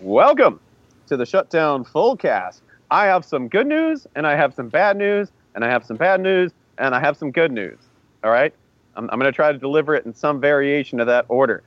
[0.00, 0.60] Welcome
[1.08, 2.60] to the Shutdown Fullcast.
[2.88, 5.96] I have some good news, and I have some bad news, and I have some
[5.96, 7.78] bad news, and I have some good news.
[8.22, 8.54] All right?
[8.94, 11.64] I'm, I'm going to try to deliver it in some variation of that order.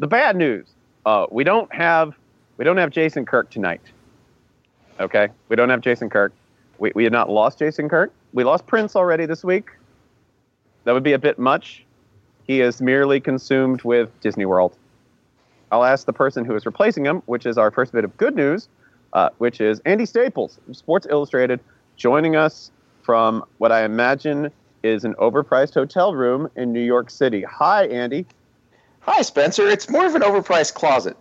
[0.00, 0.70] The bad news:
[1.06, 2.16] uh, we don't have
[2.56, 3.80] we don't have Jason Kirk tonight.
[4.98, 6.32] Okay, we don't have Jason Kirk.
[6.80, 8.12] We we have not lost Jason Kirk.
[8.32, 9.70] We lost Prince already this week.
[10.82, 11.84] That would be a bit much.
[12.42, 14.76] He is merely consumed with Disney World.
[15.72, 18.36] I'll ask the person who is replacing him, which is our first bit of good
[18.36, 18.68] news,
[19.14, 21.60] uh, which is Andy Staples, Sports Illustrated,
[21.96, 22.70] joining us
[23.02, 24.52] from what I imagine
[24.82, 27.42] is an overpriced hotel room in New York City.
[27.42, 28.26] Hi, Andy.
[29.00, 29.66] Hi, Spencer.
[29.66, 31.16] It's more of an overpriced closet.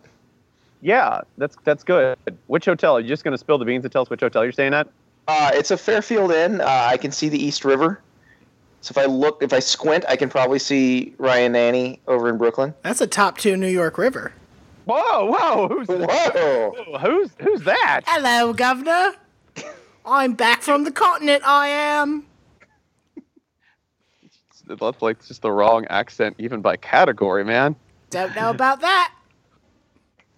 [0.81, 2.17] Yeah, that's that's good.
[2.47, 2.97] Which hotel?
[2.97, 4.73] Are you just going to spill the beans and tell us which hotel you're staying
[4.73, 4.87] at?
[5.27, 6.59] Uh, it's a Fairfield Inn.
[6.59, 8.01] Uh, I can see the East River.
[8.81, 12.37] So if I look, if I squint, I can probably see Ryan Nanni over in
[12.37, 12.73] Brooklyn.
[12.81, 14.33] That's a top two New York River.
[14.85, 16.73] Whoa, whoa, who's Whoa!
[16.99, 18.01] who's who's that?
[18.05, 19.13] Hello, Governor.
[20.05, 21.43] I'm back from the continent.
[21.45, 22.25] I am.
[24.67, 27.75] That's like just the wrong accent, even by category, man.
[28.09, 29.13] Don't know about that.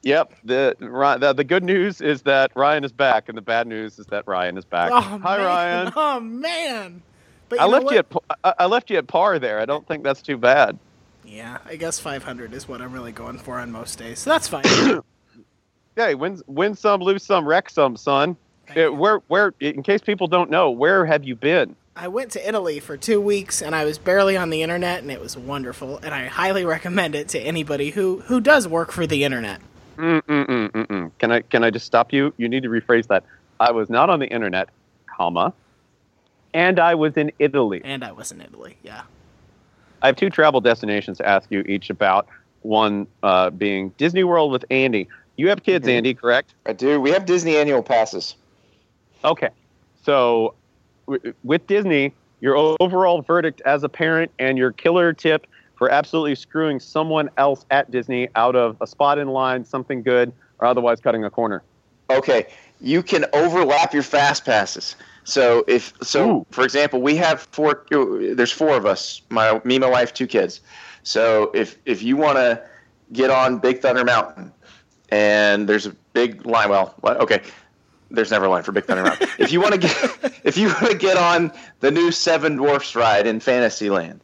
[0.02, 0.34] Yep.
[0.44, 4.06] The, the the good news is that Ryan is back, and the bad news is
[4.08, 4.92] that Ryan is back.
[4.92, 5.46] Oh, Hi, man.
[5.46, 5.94] Ryan.
[5.96, 7.02] Oh man.
[7.48, 7.94] But I left what?
[7.94, 8.08] you at
[8.44, 9.60] I I left you at par there.
[9.60, 10.78] I don't think that's too bad.
[11.26, 14.20] Yeah, I guess 500 is what I'm really going for on most days.
[14.20, 15.02] So that's fine.
[15.96, 18.36] Hey, win win some, lose some, wreck some, son.
[18.76, 21.76] Uh, where where in case people don't know, where have you been?
[21.96, 25.12] I went to Italy for two weeks and I was barely on the internet and
[25.12, 29.06] it was wonderful and I highly recommend it to anybody who who does work for
[29.06, 29.62] the internet.
[29.98, 31.12] Mm mm mm mm mm.
[31.20, 32.34] Can I can I just stop you?
[32.38, 33.24] You need to rephrase that.
[33.60, 34.70] I was not on the internet,
[35.06, 35.54] comma,
[36.56, 37.82] and I was in Italy.
[37.84, 38.78] And I was in Italy.
[38.82, 39.04] Yeah.
[40.04, 42.28] I have two travel destinations to ask you each about.
[42.62, 45.08] One uh, being Disney World with Andy.
[45.38, 45.92] You have kids, Mhm.
[45.98, 46.54] Andy, correct?
[46.66, 47.00] I do.
[47.02, 48.36] We have Disney annual passes.
[49.24, 49.50] Okay.
[50.04, 50.54] So,
[51.08, 56.36] w- with Disney, your overall verdict as a parent and your killer tip for absolutely
[56.36, 61.00] screwing someone else at Disney out of a spot in line, something good, or otherwise
[61.00, 61.64] cutting a corner.
[62.10, 62.48] Okay,
[62.80, 64.96] you can overlap your fast passes.
[65.24, 66.46] So if so, Ooh.
[66.52, 67.86] for example, we have four.
[67.90, 69.22] There's four of us.
[69.30, 70.62] My me, my wife, two kids.
[71.04, 72.62] So if if you want to
[73.12, 74.52] get on Big Thunder Mountain,
[75.10, 76.70] and there's a big line.
[76.70, 77.42] Well, okay,
[78.12, 79.30] there's never a line for Big Thunder Mountain.
[79.40, 82.96] if you want to get if you want to get on the new Seven Dwarfs
[82.96, 84.22] ride in Fantasyland,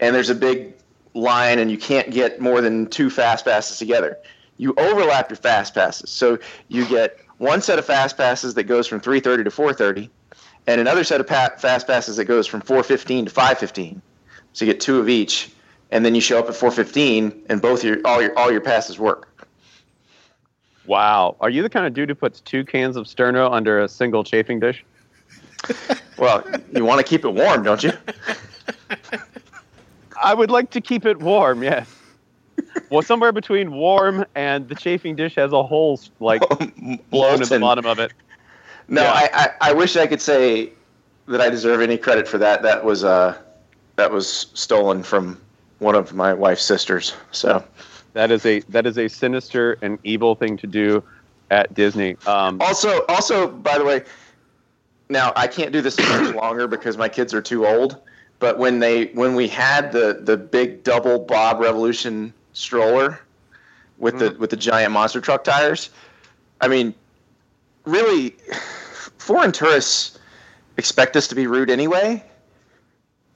[0.00, 0.74] and there's a big
[1.14, 4.18] line, and you can't get more than two fast passes together,
[4.56, 6.10] you overlap your fast passes.
[6.10, 10.08] So you get one set of fast passes that goes from 3:30 to 4:30,
[10.68, 14.00] and another set of pa- fast passes that goes from 4:15 to 5:15.
[14.52, 15.50] So you get two of each,
[15.90, 18.96] and then you show up at 4:15, and both your all your all your passes
[18.98, 19.28] work.
[20.86, 21.36] Wow.
[21.40, 24.24] Are you the kind of dude who puts two cans of Sterno under a single
[24.24, 24.84] chafing dish?
[26.18, 27.90] Well, you want to keep it warm, don't you?
[30.22, 31.88] I would like to keep it warm, yes.
[32.92, 36.42] Well, somewhere between warm and the chafing dish has a hole like
[37.10, 38.12] blown at the bottom of it.
[38.86, 39.12] No, Yeah.
[39.12, 40.72] I, I, I wish I could say
[41.26, 42.62] that I deserve any credit for that.
[42.62, 43.38] That was uh,
[43.96, 45.40] that was stolen from
[45.78, 47.14] one of my wife's sisters.
[47.30, 47.64] So
[48.12, 51.02] That is a that is a sinister and evil thing to do
[51.50, 52.18] at Disney.
[52.26, 54.02] Um, also, also by the way,
[55.08, 58.02] now I can't do this much longer because my kids are too old.
[58.38, 63.20] But when they when we had the the big double Bob Revolution stroller
[63.98, 64.40] with the mm-hmm.
[64.40, 65.90] with the giant monster truck tires,
[66.60, 66.94] I mean,
[67.84, 68.30] really,
[69.18, 70.18] foreign tourists
[70.76, 72.24] expect us to be rude anyway.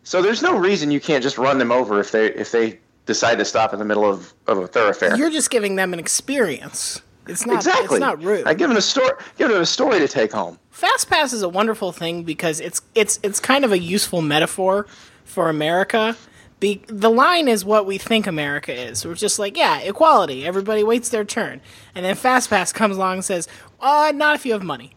[0.03, 3.39] So there's no reason you can't just run them over if they if they decide
[3.39, 5.17] to stop in the middle of, of a thoroughfare.
[5.17, 7.01] You're just giving them an experience.
[7.29, 7.97] It's not exactly.
[7.97, 8.47] it's not rude.
[8.47, 9.13] I give them a story.
[9.37, 10.59] Give them a story to take home.
[10.71, 14.87] Fast Pass is a wonderful thing because it's it's it's kind of a useful metaphor
[15.25, 16.17] for America.
[16.59, 19.05] Be, the line is what we think America is.
[19.05, 20.47] We're just like, yeah, equality.
[20.47, 21.61] Everybody waits their turn,
[21.95, 23.47] and then Fast Pass comes along and says,
[23.81, 24.93] "Uh, not if you have money."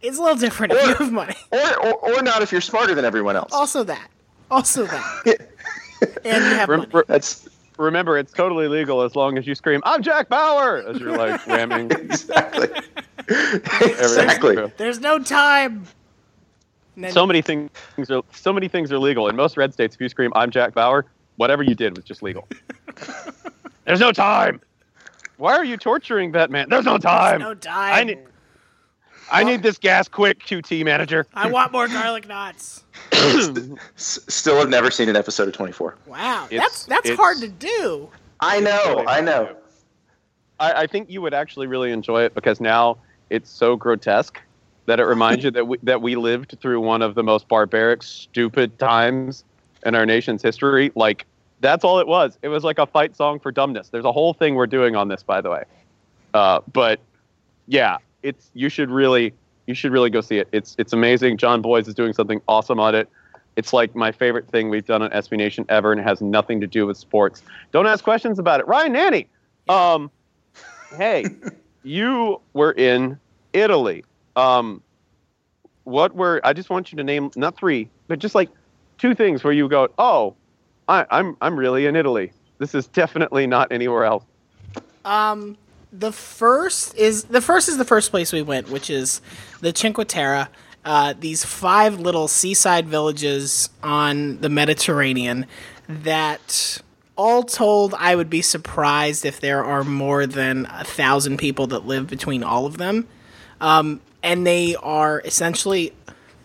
[0.00, 1.34] It's a little different if you have money.
[1.52, 3.52] Or, or or not if you're smarter than everyone else.
[3.52, 4.08] Also that.
[4.50, 5.48] Also that.
[6.24, 6.90] and you have rem- money.
[6.92, 7.48] re- That's
[7.78, 11.46] remember, it's totally legal as long as you scream, "I'm Jack Bauer!" as you're like
[11.46, 11.90] ramming.
[11.90, 12.68] exactly
[13.28, 14.54] exactly.
[14.54, 14.72] through.
[14.76, 15.84] There's no time.
[16.96, 17.70] And then- So many things
[18.10, 19.94] are so many things are legal in most red states.
[19.94, 21.04] If you scream, "I'm Jack Bauer,"
[21.36, 22.46] whatever you did was just legal.
[23.84, 24.60] There's no time.
[25.36, 26.68] Why are you torturing that man?
[26.70, 27.40] There's no time.
[27.40, 27.94] no time.
[27.94, 28.18] I need.
[29.32, 31.26] I need this gas quick, QT manager.
[31.32, 32.84] I want more garlic knots.
[33.96, 35.96] Still have never seen an episode of 24.
[36.06, 38.10] Wow, It's- that's that's it's- hard to do.
[38.40, 39.04] I know.
[39.08, 39.56] I know.
[40.60, 42.98] I, I think you would actually really enjoy it because now
[43.30, 44.40] it's so grotesque
[44.86, 48.02] that it reminds you that we, that we lived through one of the most barbaric,
[48.02, 49.44] stupid times
[49.84, 50.92] in our nation's history.
[50.94, 51.26] Like
[51.60, 52.38] that's all it was.
[52.42, 53.88] It was like a fight song for dumbness.
[53.88, 55.64] There's a whole thing we're doing on this, by the way.
[56.34, 57.00] Uh, but
[57.66, 59.32] yeah, it's you should really
[59.66, 60.48] you should really go see it.
[60.52, 61.38] It's it's amazing.
[61.38, 63.08] Jon Bois is doing something awesome on it.
[63.56, 66.60] It's like my favorite thing we've done on SB Nation ever, and it has nothing
[66.60, 67.42] to do with sports.
[67.70, 68.66] Don't ask questions about it.
[68.66, 69.26] Ryan Nanni,
[69.68, 70.10] um,
[70.96, 71.24] hey,
[71.84, 73.18] you were in
[73.52, 74.04] Italy.
[74.36, 74.82] Um,
[75.84, 78.50] what were I just want you to name not three, but just like
[78.98, 80.34] two things where you go, oh,
[80.88, 82.32] I, I'm I'm really in Italy.
[82.58, 84.24] This is definitely not anywhere else.
[85.04, 85.56] Um,
[85.92, 89.20] the first is the first is the first place we went, which is
[89.60, 90.48] the Cinque Terre.
[90.84, 95.46] Uh, these five little seaside villages on the Mediterranean
[95.88, 96.82] that
[97.16, 101.86] all told, I would be surprised if there are more than a thousand people that
[101.86, 103.06] live between all of them.
[103.60, 105.92] Um, and they are essentially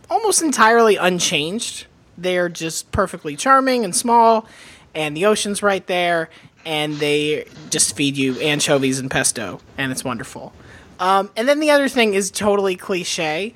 [0.10, 1.88] almost entirely unchanged.
[2.18, 4.46] They're just perfectly charming and small,
[4.94, 6.30] and the ocean's right there,
[6.66, 10.54] and they just feed you anchovies and pesto, and it's wonderful.
[11.00, 13.54] Um, and then the other thing is totally cliche,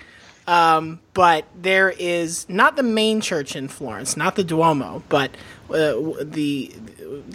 [0.48, 5.32] um, but there is not the main church in Florence, not the Duomo, but
[5.70, 6.74] uh, the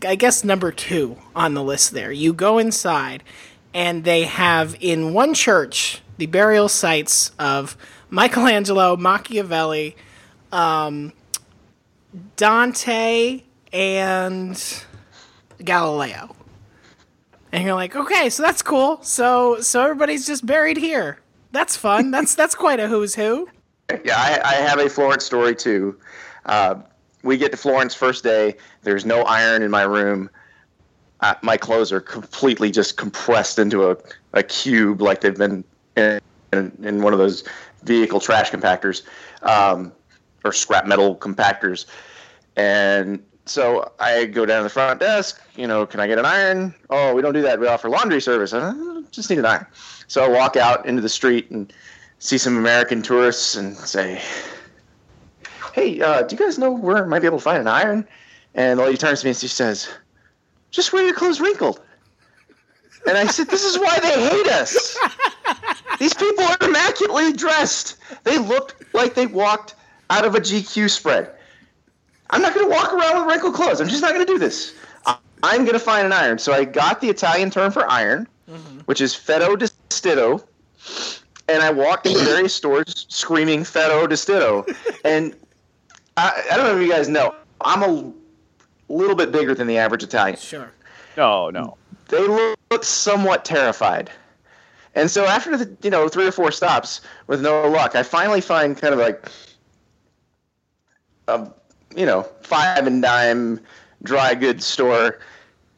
[0.07, 1.93] I guess number two on the list.
[1.93, 3.23] There, you go inside,
[3.75, 7.77] and they have in one church the burial sites of
[8.11, 9.97] Michelangelo, Machiavelli,
[10.53, 11.13] um,
[12.37, 13.43] Dante,
[13.73, 14.85] and
[15.65, 16.35] Galileo.
[17.53, 19.03] And you're like, okay, so that's cool.
[19.03, 21.19] So so everybody's just buried here.
[21.53, 22.11] That's fun.
[22.11, 23.49] That's that's quite a who's who.
[24.05, 25.99] Yeah, I, I have a Florence story too.
[26.45, 26.77] Uh,
[27.23, 28.57] we get to Florence first day.
[28.83, 30.29] There's no iron in my room.
[31.21, 33.97] Uh, my clothes are completely just compressed into a,
[34.35, 35.65] a cube, like they've been
[36.53, 37.45] in, in, one of those
[37.83, 39.03] vehicle trash compactors
[39.43, 39.93] um,
[40.45, 41.87] or scrap metal compactors.
[42.57, 45.41] And so I go down to the front desk.
[45.57, 46.75] You know, can I get an iron?
[46.91, 47.59] Oh, we don't do that.
[47.59, 48.53] We offer laundry service.
[48.53, 49.67] I just need an iron.
[50.07, 51.73] So I walk out into the street and
[52.19, 54.21] see some American tourists and say,
[55.73, 58.07] "Hey, uh, do you guys know where I might be able to find an iron?"
[58.55, 59.89] And the lady turns to me and she says,
[60.71, 61.81] "Just wear your clothes wrinkled."
[63.07, 64.97] And I said, "This is why they hate us.
[65.99, 67.97] These people are immaculately dressed.
[68.25, 69.75] They look like they walked
[70.11, 71.31] out of a GQ spread."
[72.31, 73.81] I'm not going to walk around with wrinkled clothes.
[73.81, 74.75] I'm just not going to do this.
[75.43, 76.39] I'm going to find an iron.
[76.39, 78.81] So I got the Italian term for iron, mm-hmm.
[78.81, 79.69] which is fetto di
[81.51, 84.75] and I walked into various stores screaming fetto di
[85.05, 85.35] And
[86.17, 88.13] I, I, don't know if you guys know, I'm a
[88.89, 90.39] little bit bigger than the average Italian.
[90.39, 90.71] Sure.
[91.17, 91.77] No, no.
[92.09, 94.11] They look somewhat terrified.
[94.99, 98.41] And so after the you know three or four stops with no luck, I finally
[98.41, 99.29] find kind of like
[101.29, 101.49] a
[101.97, 103.61] you know, five and dime
[104.03, 105.19] dry goods store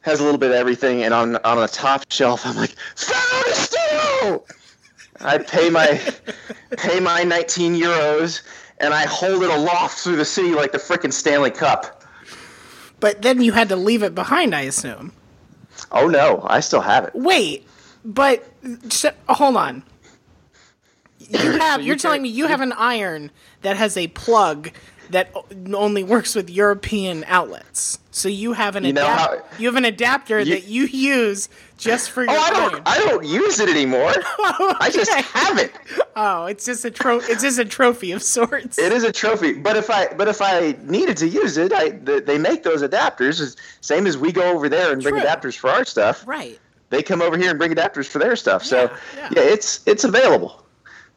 [0.01, 3.51] has a little bit of everything, and on on the top shelf, I'm like, Ferro
[3.53, 4.45] Steel!
[5.19, 6.01] I pay my
[6.77, 8.41] pay my 19 euros,
[8.79, 12.03] and I hold it aloft through the city like the frickin' Stanley Cup.
[12.99, 15.11] But then you had to leave it behind, I assume.
[15.91, 17.15] Oh no, I still have it.
[17.15, 17.67] Wait,
[18.03, 18.45] but
[18.89, 19.83] sh- hold on.
[21.19, 21.79] You have.
[21.79, 23.31] so you are telling me you have an iron
[23.61, 24.71] that has a plug
[25.11, 25.33] that
[25.73, 27.99] only works with European outlets.
[28.11, 31.49] So you have an you, adap- how, you have an adapter you, that you use
[31.77, 32.33] just for oh, your.
[32.33, 32.81] Oh, I don't.
[32.85, 34.09] I don't use it anymore.
[34.09, 34.23] okay.
[34.27, 35.73] Oh, I just have it.
[36.15, 38.77] Oh, it's just a tro- It's just a trophy of sorts.
[38.77, 41.89] It is a trophy, but if I but if I needed to use it, I
[41.89, 43.55] they make those adapters.
[43.81, 45.11] Same as we go over there and True.
[45.11, 46.25] bring adapters for our stuff.
[46.27, 46.59] Right.
[46.91, 48.63] They come over here and bring adapters for their stuff.
[48.63, 49.29] So yeah, yeah.
[49.37, 50.63] yeah it's it's available.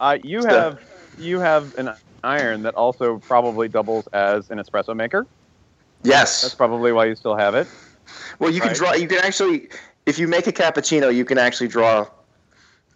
[0.01, 0.81] Uh, you have
[1.19, 1.91] you have an
[2.23, 5.27] iron that also probably doubles as an espresso maker.
[6.03, 6.43] Yes.
[6.43, 7.67] That's probably why you still have it.
[8.39, 8.69] Well, you right?
[8.69, 8.93] can draw.
[8.95, 9.69] You can actually,
[10.07, 12.07] if you make a cappuccino, you can actually draw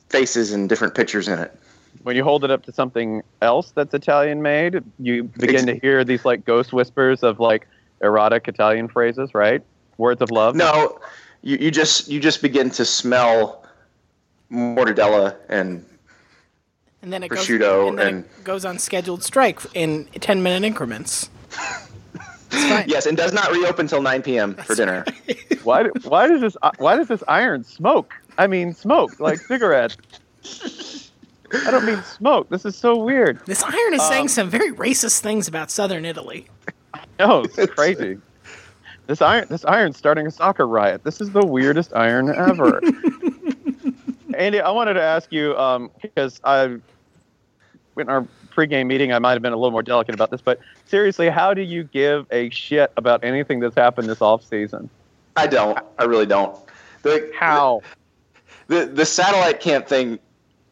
[0.09, 1.59] faces and different pictures in it.
[2.03, 5.87] When you hold it up to something else that's Italian made, you begin it's, to
[5.87, 7.67] hear these like ghost whispers of like
[8.03, 9.63] erotic Italian phrases, right?
[9.97, 10.55] Words of love.
[10.55, 11.01] No,
[11.43, 13.65] you, you just you just begin to smell
[14.51, 15.85] mortadella and
[17.03, 20.43] and then it prosciutto goes, and, then and it goes on scheduled strike in 10
[20.43, 21.31] minute increments.
[22.53, 24.55] yes, and does not reopen until 9 p.m.
[24.55, 25.05] That's for dinner.
[25.07, 25.65] Right.
[25.65, 28.15] why, why does this why does this iron smoke?
[28.37, 29.97] I mean, smoke like cigarettes.
[31.65, 32.49] I don't mean smoke.
[32.51, 33.45] This is so weird.
[33.47, 36.47] This iron is um, saying some very racist things about Southern Italy.
[37.21, 38.17] No, it's crazy.
[39.09, 41.03] This iron, this iron's starting a soccer riot.
[41.03, 42.81] This is the weirdest iron ever.
[44.35, 46.77] Andy, I wanted to ask you um, because I,
[47.97, 48.25] in our
[48.55, 51.53] pregame meeting, I might have been a little more delicate about this, but seriously, how
[51.53, 54.89] do you give a shit about anything that's happened this off season?
[55.37, 55.79] I don't.
[55.99, 56.57] I really don't.
[57.03, 57.83] The, How?
[58.69, 60.19] the the satellite camp thing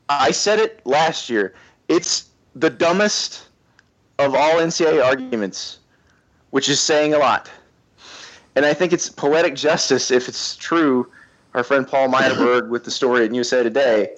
[0.08, 1.54] i said it last year
[1.88, 3.48] it's the dumbest
[4.18, 5.80] of all ncaa arguments
[6.50, 7.50] which is saying a lot
[8.56, 11.10] and i think it's poetic justice if it's true
[11.54, 14.14] our friend paul myerberg with the story at usa today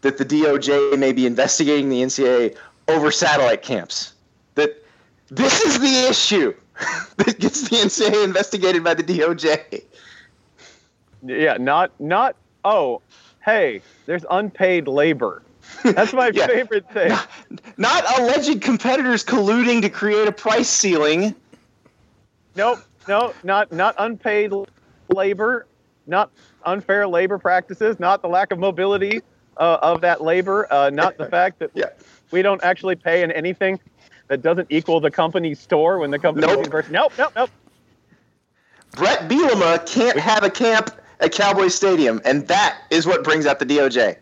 [0.00, 2.56] that the doj may be investigating the ncaa
[2.88, 4.14] over satellite camps
[4.56, 4.82] that
[5.28, 6.52] this is the issue
[7.18, 9.82] that gets the ncaa investigated by the doj
[11.24, 12.34] Yeah, not not.
[12.64, 13.00] Oh,
[13.44, 15.42] hey, there's unpaid labor.
[15.84, 16.46] That's my Yeah.
[16.48, 17.12] favorite thing.
[17.76, 21.34] not alleged competitors colluding to create a price ceiling
[22.56, 24.52] Nope, no, not not unpaid
[25.14, 25.66] labor,
[26.06, 26.30] not
[26.64, 29.20] unfair labor practices, not the lack of mobility
[29.56, 31.86] uh, of that labor, uh, not the fact that Yeah.
[32.30, 33.78] we don't actually pay in anything
[34.28, 36.58] that doesn't equal the company's store when the company Nope.
[36.58, 36.92] university.
[36.92, 37.50] Nope, nope, nope.
[38.92, 40.90] Brett Bielema can't have a camp
[41.20, 44.16] at Cowboy Stadium, and that is what brings out the DOJ.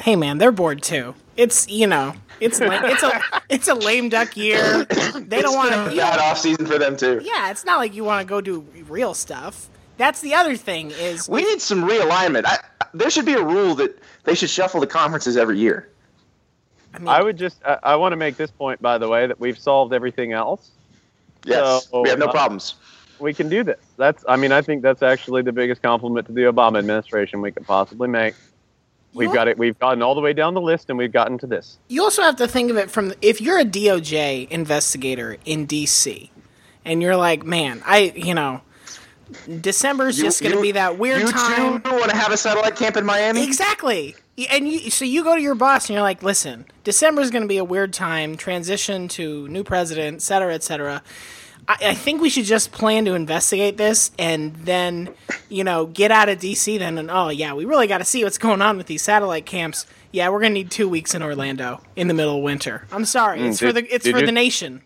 [0.00, 1.14] Hey man, they're bored too.
[1.36, 4.84] It's you know, it's like it's a it's a lame duck year.
[5.14, 5.96] They don't want to.
[5.96, 7.20] Bad off season for them too.
[7.24, 9.68] Yeah, it's not like you want to go do real stuff.
[9.96, 12.44] That's the other thing is We need some realignment.
[12.46, 12.58] I,
[12.94, 15.88] there should be a rule that they should shuffle the conferences every year.
[16.94, 19.26] I mean, I would just, I, I want to make this point, by the way,
[19.26, 20.70] that we've solved everything else.
[21.44, 22.74] Yes, So, we have no uh, problems.
[23.18, 23.80] We can do this.
[23.96, 27.52] That's, I mean, I think that's actually the biggest compliment to the Obama administration we
[27.52, 28.34] could possibly make.
[29.14, 29.58] We've got it.
[29.58, 31.78] We've gotten all the way down the list, and we've gotten to this.
[31.88, 36.30] you also have to think of it from if you're a DOJ investigator in DC,
[36.84, 38.62] and you're like, man, I you know,
[39.60, 41.62] December's You- just going to be that weird time.
[41.62, 41.82] you time.
[41.82, 43.44] too want to have a satellite camp in Miami?
[43.44, 44.14] Exactly.
[44.50, 47.42] And you, so you go to your boss and you're like, listen, December is going
[47.42, 51.02] to be a weird time, transition to new president, et cetera, et cetera.
[51.80, 55.14] I, I think we should just plan to investigate this and then,
[55.48, 56.98] you know, get out of DC then.
[56.98, 59.86] And oh, yeah, we really got to see what's going on with these satellite camps.
[60.10, 62.86] Yeah, we're going to need two weeks in Orlando in the middle of winter.
[62.92, 63.40] I'm sorry.
[63.42, 64.82] It's for the it's for you- the nation.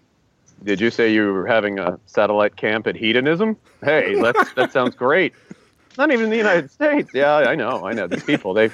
[0.65, 3.57] Did you say you were having a satellite camp at hedonism?
[3.85, 5.35] Hey, that's, that sounds great.
[5.99, 7.11] Not even in the United States.
[7.13, 7.87] Yeah, I know.
[7.87, 8.07] I know.
[8.07, 8.71] These people, they,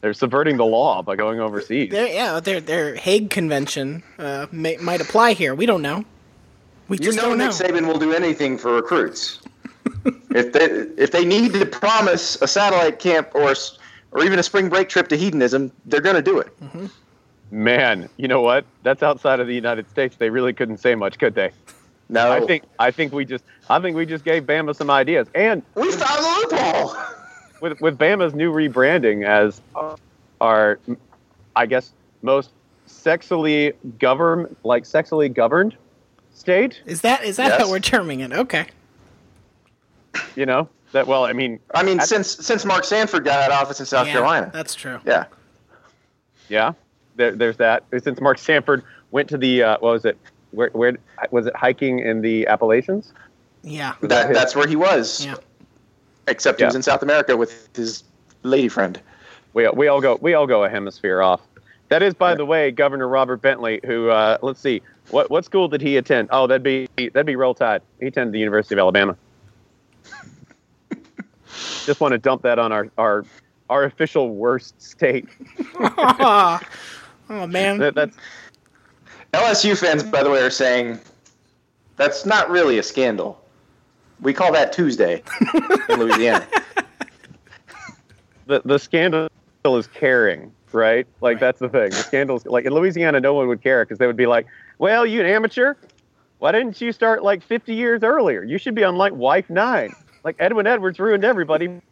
[0.00, 1.90] they're subverting the law by going overseas.
[1.90, 5.54] Their, yeah, their their Hague Convention uh, may, might apply here.
[5.54, 6.04] We don't know.
[6.90, 7.44] We You know don't know.
[7.46, 9.38] Nick Saban will do anything for recruits.
[10.34, 10.64] if they
[11.00, 13.54] if they need to promise a satellite camp or
[14.10, 16.60] or even a spring break trip to hedonism, they're going to do it.
[16.60, 16.86] Mm-hmm.
[17.52, 18.64] Man, you know what?
[18.82, 20.16] That's outside of the United States.
[20.16, 21.52] They really couldn't say much, could they?
[22.08, 25.28] No, I think I think we just I think we just gave Bama some ideas.
[25.32, 26.96] And we found the loophole.
[27.60, 29.60] with with Bama's new rebranding as
[30.40, 30.80] our,
[31.54, 31.92] I guess,
[32.22, 32.50] most
[32.86, 35.76] sexually governed, like sexually governed
[36.40, 36.80] state.
[36.86, 37.60] Is that is that Yes.
[37.60, 38.32] how we're terming it?
[38.32, 38.66] Okay.
[40.34, 41.06] You know that.
[41.06, 43.86] Well, I mean, I mean, I- since since Mark Sanford got out of office in
[43.86, 44.98] South Yeah, Carolina, That's true.
[45.06, 45.24] yeah,
[46.48, 46.72] yeah.
[47.16, 47.84] There, there's that.
[48.02, 50.18] Since Mark Sanford went to the uh, what was it?
[50.52, 50.96] Where where
[51.30, 51.54] was it?
[51.54, 53.12] Hiking in the Appalachians.
[53.62, 53.94] Yeah.
[54.00, 55.24] Was that, that's where he was.
[55.26, 55.34] Yeah.
[56.26, 56.68] Except he Yeah.
[56.68, 58.02] was in South America with his
[58.42, 58.98] lady friend.
[59.52, 61.40] we we all go we all go a hemisphere off.
[61.90, 64.80] That is, by the way, Governor Robert Bentley, who uh, let's see,
[65.10, 66.28] what what school did he attend?
[66.30, 67.82] Oh, that'd be that'd be Roll Tide.
[67.98, 69.16] He attended the University of Alabama.
[71.84, 73.24] Just want to dump that on our our
[73.68, 75.26] our official worst state.
[75.78, 76.60] oh
[77.28, 77.78] man.
[77.78, 78.16] That, that's
[79.32, 80.98] LSU fans, by the way, are saying
[81.96, 83.42] that's not really a scandal.
[84.20, 85.22] We call that Tuesday
[85.88, 86.46] in Louisiana.
[88.46, 89.28] the the scandal
[89.64, 91.06] is caring, right?
[91.20, 91.40] Like Right.
[91.40, 91.90] that's the thing.
[91.90, 94.46] The scandals, like in Louisiana, no one would care because they would be like,
[94.80, 95.74] "Well, you an amateur?
[96.38, 98.42] Why didn't you start like 50 years earlier?
[98.42, 99.94] You should be on like Wife Nine.
[100.24, 101.82] Like Edwin Edwards ruined everybody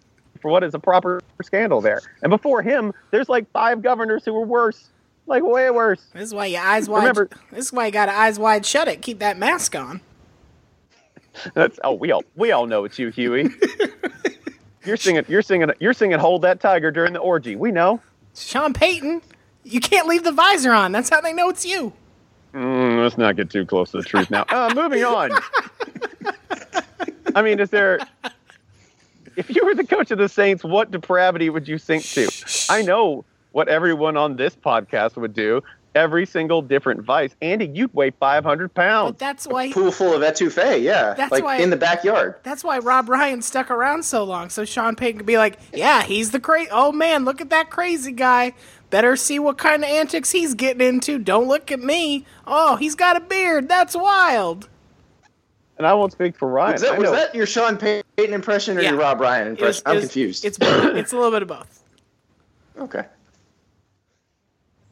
[0.41, 2.01] for what is a proper scandal there.
[2.23, 4.89] And before him, there's like five governors who were worse,
[5.27, 6.03] like way worse.
[6.15, 7.01] This is why your eyes wide.
[7.01, 8.89] Remember- this is why you got to eyes wide shut.
[8.89, 9.03] It.
[9.03, 10.01] Keep that mask on.
[11.55, 13.51] That's oh, we all we all know it's you, Huey.
[14.85, 17.57] You're singing, you're singing, you're singing "Hold That Tiger" during the orgy.
[17.57, 18.01] We know.
[18.35, 19.21] Sean Payton.
[19.63, 20.93] You can't leave the visor on.
[20.93, 21.93] That's how they know it's you.
[22.55, 24.45] Mm, let's not get too close to the truth now.
[24.49, 25.31] Uh, moving on.
[27.35, 27.99] I mean, is there?
[29.37, 32.29] If you were the coach of the Saints, what depravity would you sink to?
[32.69, 35.63] I know what everyone on this podcast would do.
[35.95, 37.35] every single different vice.
[37.43, 39.13] Andy, you'd weigh 500 pounds.
[39.13, 42.37] But that's why Pool full of etouffee, yeah, That's like why- in the backyard.
[42.45, 46.03] that's why Rob Ryan stuck around so long, so Sean Payton could be like, "Yeah,
[46.05, 46.69] he's the crazy.
[46.71, 48.53] Oh man, look at that crazy guy.
[48.91, 51.19] Better see what kind of antics he's getting into.
[51.19, 52.25] Don't look at me.
[52.47, 53.69] Oh, he's got a beard.
[53.69, 54.69] That's wild."
[55.77, 56.73] and I won't speak for Ryan.
[56.73, 58.03] Was that, was that your Sean Payton
[58.35, 58.91] impression or Yeah.
[58.91, 59.83] your Rob Ryan It was- impression?
[59.87, 60.45] I'm was- confused.
[60.45, 61.83] It's it's a little bit of both.
[62.81, 63.05] okay.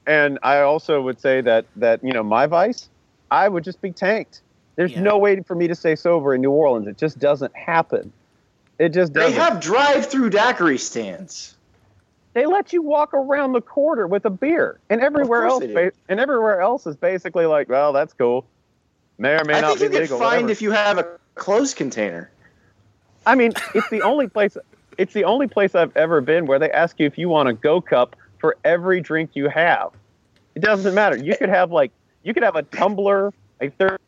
[0.06, 2.88] and I also would say that that you know my vice,
[3.32, 4.42] I would just be tanked.
[4.76, 5.00] There's Yeah.
[5.00, 6.86] no way for me to stay sober in New Orleans.
[6.86, 8.12] It just doesn't happen.
[8.78, 9.34] It just They doesn't.
[9.36, 11.55] They have drive-through daiquiri stands.
[12.36, 16.20] They let you walk around the quarter with a beer, and everywhere else, ba- and
[16.20, 18.44] everywhere else is basically like, well, that's cool.
[19.16, 20.18] May or may I not think you be get legal.
[20.18, 22.30] fined if you have a closed container.
[23.24, 24.58] I mean, it's the only place.
[24.98, 27.54] It's the only place I've ever been where they ask you if you want a
[27.54, 29.92] go cup for every drink you have.
[30.54, 31.16] It doesn't matter.
[31.16, 31.90] You could have like
[32.22, 33.98] you could have a tumbler, a third.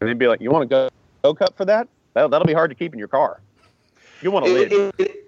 [0.00, 0.88] And they'd be like, "You want a go,
[1.24, 1.88] go cup for that?
[2.14, 3.40] That'll, that'll be hard to keep in your car.
[4.22, 5.27] You want to live." it,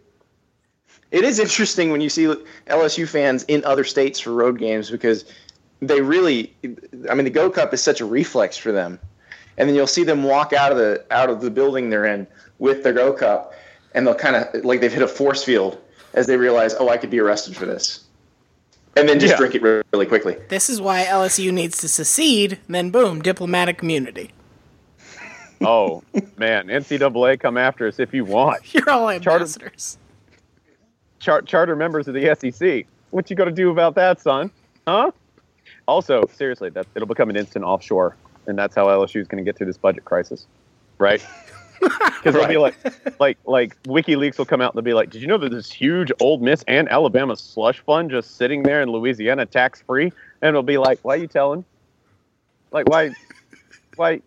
[1.11, 2.33] it, it is interesting when you see
[2.69, 5.25] LSU fans in other states for road games because
[5.81, 6.55] they really,
[7.11, 8.99] I mean, the Go Cup is such a reflex for them,
[9.57, 12.26] and then you'll see them walk out of the out of the building they're in
[12.59, 13.55] with their Go Cup,
[13.95, 15.79] and they'll kind of like they've hit a force field
[16.14, 18.05] as they realize, oh, I could be arrested for this,
[18.97, 19.37] and then just Yeah.
[19.38, 20.37] drink it re- really quickly.
[20.49, 22.59] This is why LSU needs to secede.
[22.69, 24.33] Then boom, diplomatic immunity.
[25.62, 26.02] oh
[26.37, 28.75] man, NCAA come after us if you want.
[28.75, 29.97] You're all Charter- ambassadors.
[31.21, 32.87] Char- charter members of the SEC.
[33.11, 34.50] What you going to do about that, son?
[34.87, 35.12] Huh?
[35.87, 39.49] Also, seriously, that it'll become an instant offshore, and that's how LSU is going to
[39.49, 40.47] get through this budget crisis,
[40.99, 41.25] right?
[41.81, 42.75] Because they'll be like,
[43.19, 45.73] like, like WikiLeaks will come out and they'll be like, "Did you know that this
[45.73, 50.12] huge Ole Miss and Alabama slush fund just sitting there in Louisiana tax free?"
[50.43, 51.65] And it'll be like, "Why are you telling?
[52.71, 53.15] Like, why,
[53.97, 54.21] why?"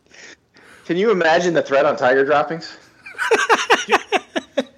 [0.85, 2.75] Can you imagine the threat on tiger droppings?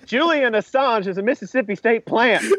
[0.05, 2.43] Julian Assange is a Mississippi State plant.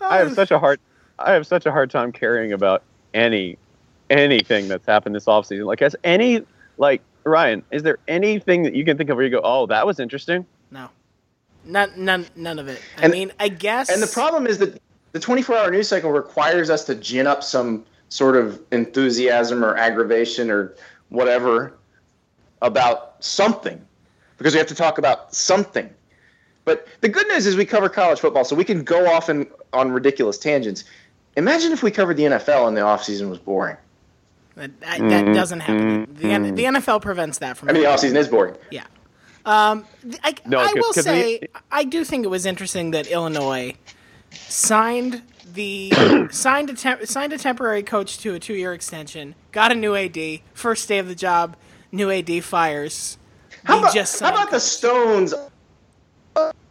[0.00, 0.80] I have such a hard
[1.18, 2.82] I have such a hard time caring about
[3.14, 3.56] any
[4.10, 5.64] anything that's happened this offseason.
[5.64, 6.42] Like has any
[6.76, 9.86] like Ryan, is there anything that you can think of where you go, "Oh, that
[9.86, 10.90] was interesting?" No,
[11.64, 12.80] none, none, none of it.
[12.98, 13.88] I And- mean, I guess.
[13.88, 14.78] And the problem is that
[15.12, 19.74] the 24 hour news cycle requires us to gin up some sort of enthusiasm or
[19.76, 20.74] aggravation or
[21.08, 21.72] whatever
[22.64, 23.80] about something
[24.38, 25.88] because we have to talk about something.
[26.64, 29.46] But the good news is we cover college football, so we can go off and,
[29.74, 30.84] on ridiculous tangents.
[31.36, 33.76] Imagine if we covered the NFL and the offseason was boring.
[34.56, 36.08] that, that, that doesn't happen.
[36.14, 37.68] The, N- the NFL prevents that from.
[37.68, 38.12] I mean, the happening.
[38.12, 38.56] offseason is boring.
[38.70, 38.84] Yeah.
[39.44, 39.84] Um,
[40.22, 43.06] I, No, I 'cause- will 'cause say, the- I do think it was interesting that
[43.08, 43.74] Illinois
[44.30, 45.20] signed
[45.52, 45.92] the
[46.30, 49.94] signed a temp, signed a temporary coach to a two year extension, got a new
[49.94, 51.56] AD, first day of the job,
[51.94, 53.18] new AD fires.
[53.64, 54.60] How about, how about the.
[54.60, 55.32] Stones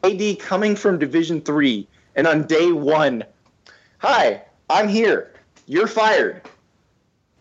[0.04, 3.24] AD coming from Division Three and on day one,
[4.00, 5.32] hi, I'm here.
[5.66, 6.42] You're fired.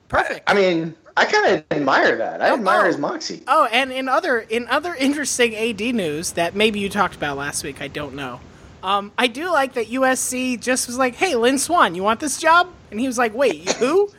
[0.08, 0.48] perfect?
[0.48, 2.40] I mean, I kind of admire that.
[2.40, 2.86] I Oh, admire oh.
[2.86, 3.42] his moxie.
[3.48, 7.64] Oh, and in other in other interesting AD news that maybe you talked about last
[7.64, 8.40] week, I don't know.
[8.82, 12.38] Um, I do like that USC just was like, "Hey, Lynn Swann, you want this
[12.38, 14.10] job?" And he was like, "Wait, who?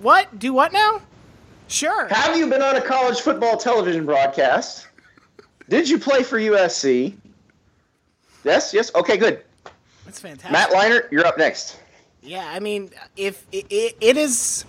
[0.00, 0.38] What?
[0.38, 1.02] Do what now?"
[1.68, 2.06] Sure.
[2.08, 4.86] Have you been on a college football television broadcast?
[5.68, 7.14] Did you play for USC?
[8.44, 8.94] Yes, yes.
[8.94, 9.42] Okay, good.
[10.04, 10.52] That's fantastic.
[10.52, 11.80] Matt Leinart, you're up next.
[12.22, 14.64] Yeah, I mean, if it, it, it is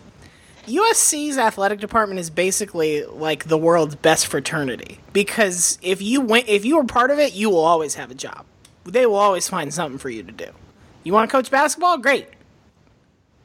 [0.65, 6.65] USC's athletic department is basically like the world's best fraternity because if you went, if
[6.65, 8.45] you were part of it, you will always have a job.
[8.83, 10.47] They will always find something for you to do.
[11.03, 11.97] You want to coach basketball?
[11.99, 12.27] Great.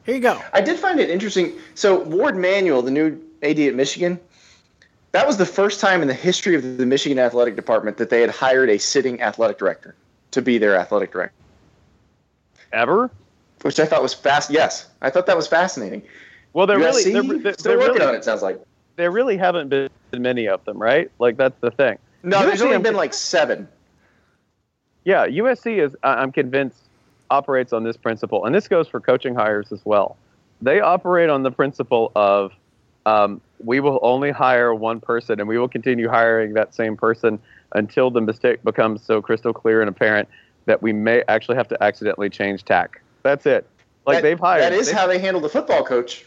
[0.05, 0.41] Here you go.
[0.51, 1.53] I did find it interesting.
[1.75, 4.19] So Warde Manuel, the new AD at Michigan,
[5.11, 8.21] that was the first time in the history of the Michigan athletic department that they
[8.21, 9.95] had hired a sitting athletic director
[10.31, 11.35] to be their athletic director,
[12.71, 13.11] Ever?
[13.61, 14.49] which I thought was fast.
[14.49, 16.01] Yes, I thought that was fascinating.
[16.53, 18.23] Well, really USC, there, still there working really on it.
[18.23, 18.59] Sounds like.
[18.95, 21.11] there really haven't been many of them, right?
[21.19, 21.97] Like that's the thing.
[22.23, 23.67] No, there's only been like seven.
[25.03, 25.95] Yeah, USC is.
[26.03, 26.79] I'm convinced
[27.29, 30.17] operates on this principle, and this goes for coaching hires as well.
[30.61, 32.53] They operate on the principle of
[33.05, 37.39] um, we will only hire one person, and we will continue hiring that same person
[37.73, 40.27] until the mistake becomes so crystal clear and apparent
[40.65, 43.01] that we may actually have to accidentally change tack.
[43.23, 43.65] That's it.
[44.05, 44.61] Like That- they've hired.
[44.63, 46.25] That is how they handle the football coach.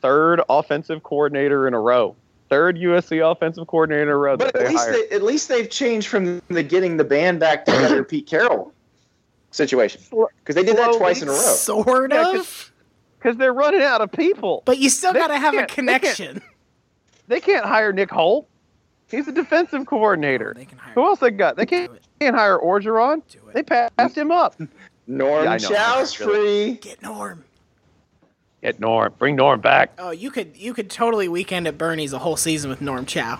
[0.00, 2.16] third offensive coordinator in a row.
[2.50, 4.94] third USC offensive coordinator in a row that But at they least hired.
[5.10, 8.72] they, at least they've changed from the getting the band back together Pete Carroll
[9.52, 11.36] situation because they did that twice in a row.
[11.38, 12.71] Sort Yeah, of.
[13.22, 14.62] Because they're running out of people.
[14.64, 16.42] But you still got to have a can't- they can't- connection.
[17.28, 18.48] They can't hire Nick Holt.
[19.08, 20.54] He's a defensive coordinator.
[20.56, 20.94] They can hire.
[20.94, 21.56] Who else they got?
[21.56, 23.22] They can't, can't hire Orgeron.
[23.28, 23.54] Do it.
[23.54, 24.58] They passed him up.
[25.06, 26.74] Norm Yeah, Chow's free.
[26.80, 27.44] Get Norm.
[28.62, 29.14] Get Norm.
[29.18, 29.92] Bring Norm back.
[29.98, 33.38] Oh, you could you could totally weekend at Bernie's a whole season with Norm Chow.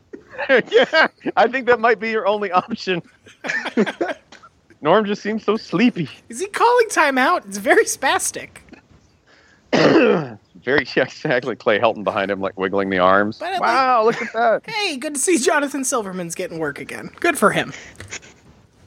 [0.48, 3.02] yeah, I think that might be your only option.
[4.82, 6.08] Norm just seems so sleepy.
[6.28, 7.46] Is he calling timeout?
[7.46, 8.58] It's very spastic.
[10.64, 11.56] Very yeah, exactly.
[11.56, 13.38] Clay Helton behind him, like wiggling the arms.
[13.38, 14.62] But I like- wow, look at that.
[14.70, 17.10] Hey, good to see Jonathan Silverman's getting work again.
[17.20, 17.72] Good for him.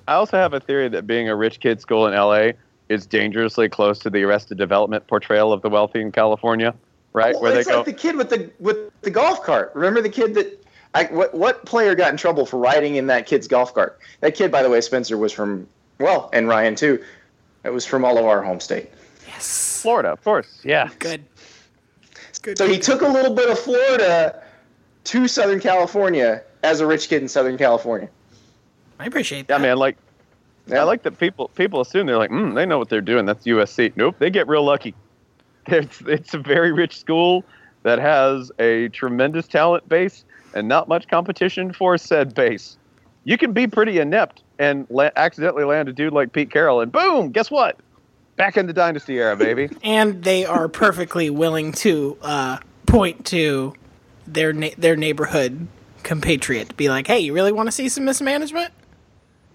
[0.08, 2.52] I also have a theory that being a rich kid school in LA
[2.90, 6.74] is dangerously close to the Arrested Development portrayal of the wealthy in California,
[7.14, 7.34] right?
[7.34, 9.72] Well, Where they it's go, like the kid with the with the golf cart.
[9.76, 13.26] Remember the kid that I, what what player got in trouble for riding in that
[13.28, 14.00] kid's golf cart?
[14.22, 15.68] That kid, by the way, Spencer was from
[16.00, 17.04] well, and Ryan too.
[17.66, 18.90] It was from all of our home state.
[19.28, 19.67] Yes.
[19.82, 20.60] Florida, of course.
[20.64, 20.90] Yeah.
[21.00, 21.24] Good.
[22.42, 22.58] Good.
[22.58, 24.44] So he took a little bit of Florida
[25.06, 28.10] to Southern California as a rich kid in Southern California.
[29.00, 29.56] I appreciate that.
[29.56, 29.68] Yeah, that.
[29.68, 29.78] man.
[29.78, 29.98] Like,
[30.68, 30.82] Yeah.
[30.82, 33.26] I like that people people assume they're like, mm, they know what they're doing.
[33.26, 33.94] That's USC.
[33.96, 34.94] Nope, they get real lucky.
[35.70, 37.44] It's it's a very rich school
[37.84, 42.78] that has a tremendous talent base and not much competition for said base.
[43.26, 46.90] You can be pretty inept and la- accidentally land a dude like Pete Carroll, and
[46.92, 47.78] boom, guess what?
[48.38, 49.70] Back in the dynasty era, baby.
[49.84, 53.74] and they are perfectly willing to uh, point to
[54.26, 55.68] their na- their neighborhood
[56.04, 56.70] compatriot.
[56.70, 58.72] To be like, hey, you really want to see some mismanagement?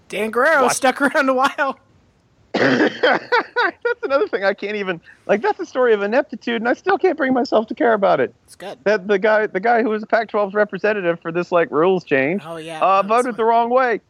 [0.09, 0.75] Dan Guerrero What?
[0.75, 1.79] stuck around a while.
[2.53, 5.41] that's another thing I can't even like.
[5.41, 8.35] That's a story of ineptitude, and I still can't bring myself to care about it.
[8.45, 8.77] It's good.
[8.83, 12.43] That the guy, the guy who was the Pac-12's representative for this like rules change,
[12.45, 12.79] Oh yeah.
[12.79, 14.01] uh, voted the wrong way.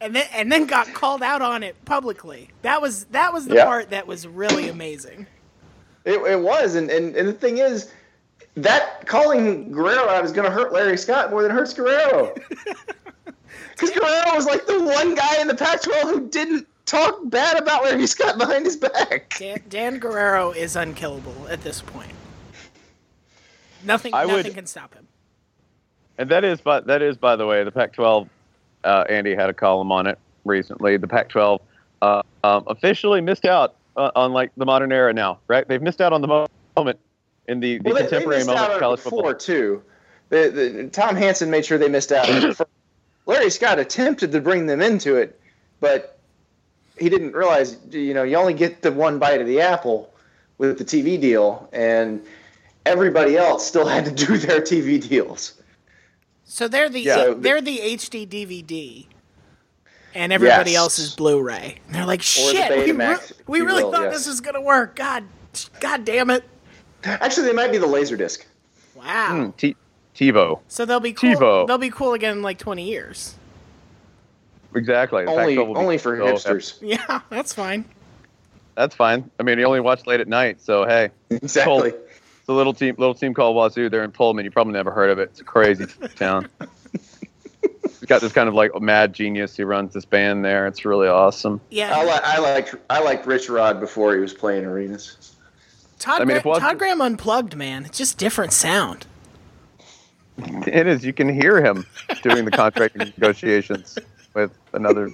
[0.00, 2.50] And then and then got called out on it publicly.
[2.62, 3.64] That was that was the Yeah.
[3.64, 5.26] part that was really amazing.
[6.04, 7.92] It, it was, and, and and the thing is,
[8.54, 12.34] that calling Guerrero out is going to hurt Larry Scott more than it hurts Guerrero.
[13.72, 17.82] Because Guerrero was like the one guy in the Pac-12 who didn't talk bad about
[17.82, 19.34] Larry Scott behind his back.
[19.38, 22.12] Dan, Dan Guerrero is unkillable at this point.
[23.84, 25.08] Nothing I nothing would- can stop him.
[26.18, 28.28] And that is, but that is, by the way, the Pac-12.
[28.84, 30.96] Uh, Andy had a column on it recently.
[30.96, 31.60] The Pac-12
[32.02, 35.66] uh, um, officially missed out uh, on like the modern era now, right?
[35.66, 36.98] They've missed out on the moment
[37.48, 39.34] in the, the Well, they, they contemporary missed moment of college before football.
[39.34, 39.82] too.
[40.30, 42.28] The, the, Tom Hansen made sure they missed out.
[42.30, 42.70] on it first.
[43.26, 45.38] Larry Scott attempted to bring them into it,
[45.80, 46.18] but
[46.98, 47.76] he didn't realize.
[47.90, 50.12] You know, you only get the one bite of the apple
[50.58, 52.24] with the TV deal, and
[52.86, 55.59] everybody else still had to do their TV deals.
[56.52, 57.14] So they're the Yeah.
[57.14, 59.06] So- they're the HD DVD,
[60.16, 60.78] and everybody Yes.
[60.80, 61.78] else is Blu-ray.
[61.86, 64.14] And they're like, the shit, we, re- we really will, thought yes.
[64.18, 64.96] this was gonna work.
[64.96, 65.22] God,
[65.78, 66.42] God damn it!
[67.04, 68.44] Actually, they might be the Laserdisc.
[68.96, 69.28] Wow.
[69.32, 69.76] Mm, T-
[70.16, 71.30] TiVo, So they'll be cool.
[71.36, 71.66] TiVo.
[71.68, 73.36] They'll be cool again in like twenty years.
[74.74, 75.24] exactly.
[75.24, 76.78] The Only, Pac-12 be- only for so, hipsters.
[76.82, 77.84] Yeah, that's fine.
[78.74, 79.30] That's fine.
[79.38, 81.90] I mean, you only watch late at night, so hey, Exactly.
[81.90, 82.09] it's
[82.50, 83.88] a little team, little team called Wazoo.
[83.88, 84.44] They're in Pullman.
[84.44, 85.30] You probably never heard of it.
[85.30, 85.86] It's a crazy
[86.16, 86.48] town.
[86.60, 90.66] We've got this kind of like mad genius who runs this band there.
[90.66, 91.60] It's really awesome.
[91.70, 95.36] Yeah, I like I liked I liked Rich Rod before he was playing arenas.
[95.98, 97.84] Todd, I mean, Gra- Todd Graham unplugged, man.
[97.84, 99.06] It's just different sound.
[100.66, 101.04] It is.
[101.04, 101.84] You can hear him
[102.22, 103.98] doing the contract negotiations
[104.34, 105.10] with another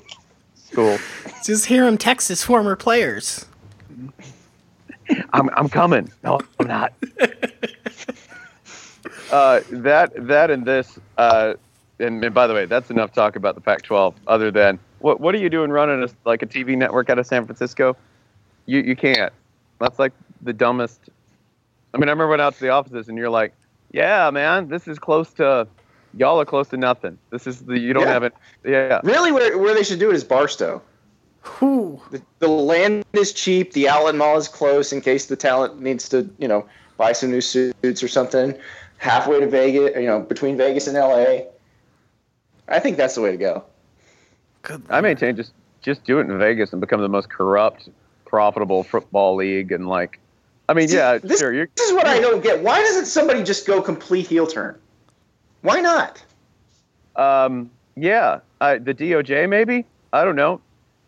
[0.54, 0.98] school.
[1.44, 3.46] Just hear him text his former players.
[5.32, 6.10] I'm, I'm coming.
[6.22, 6.92] No, I'm not.
[9.30, 10.98] uh, that that and this.
[11.16, 11.54] Uh,
[11.98, 14.14] and, and by the way, that's enough talk about the Pac-12.
[14.26, 17.26] Other than what what are you doing running a, like a TV network out of
[17.26, 17.96] San Francisco?
[18.66, 19.32] You you can't.
[19.78, 20.12] That's like
[20.42, 21.00] the dumbest.
[21.94, 23.52] I mean, I remember went out to the offices and you're like,
[23.92, 25.66] yeah, man, this is close to.
[26.14, 27.18] Y'all are close to nothing.
[27.30, 28.12] This is the you don't Yeah.
[28.12, 28.34] have it.
[28.64, 29.00] Yeah.
[29.04, 30.80] Really, where, where they should do it is Barstow.
[31.58, 32.00] Whew.
[32.10, 33.72] The, the land is cheap.
[33.72, 37.30] The outlet mall is close in case the talent needs to, you know, buy some
[37.30, 38.56] new suits or something.
[38.98, 41.44] Halfway to Vegas, you know, between Vegas and LA.
[42.68, 43.64] I think that's the way to go.
[44.62, 47.88] Good I maintain just just do it in Vegas and become the most corrupt,
[48.24, 50.18] profitable football league and like,
[50.68, 51.52] I mean, See, yeah, this, sure.
[51.52, 52.60] You're, this is what I don't get.
[52.60, 54.78] Why doesn't somebody just go complete heel turn?
[55.62, 56.22] Why not?
[57.14, 59.86] um, yeah, I, the DOJ maybe.
[60.12, 60.60] I don't know.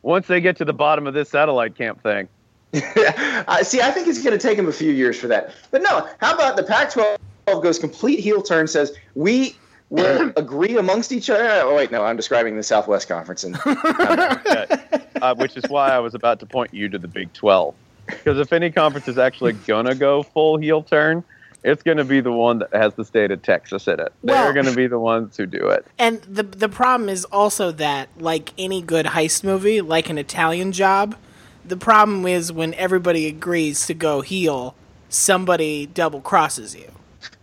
[0.09, 2.27] Once they get to the bottom of this satellite camp thing,
[2.75, 3.83] I see.
[3.83, 5.53] I think it's going to take them a few years for that.
[5.71, 7.18] But no, how about the Pac-12
[7.62, 9.55] goes complete heel turn, says we
[9.90, 11.47] will agree amongst each other.
[11.62, 16.14] Oh wait, no, I'm describing the Southwest Conference, and uh, which is why I was
[16.14, 17.75] about to point you to the Big 12.
[18.07, 21.23] Because if any conference is actually going to go full heel turn,
[21.64, 24.12] it's going to be the one that has the state of Texas in it.
[24.23, 25.87] They're Well- going to be the ones who do it.
[25.99, 30.73] And the the problem is also that, like any good heist movie, like an Italian
[30.73, 31.16] job,
[31.64, 34.75] the problem is when everybody agrees to go heel,
[35.09, 36.90] somebody double crosses you.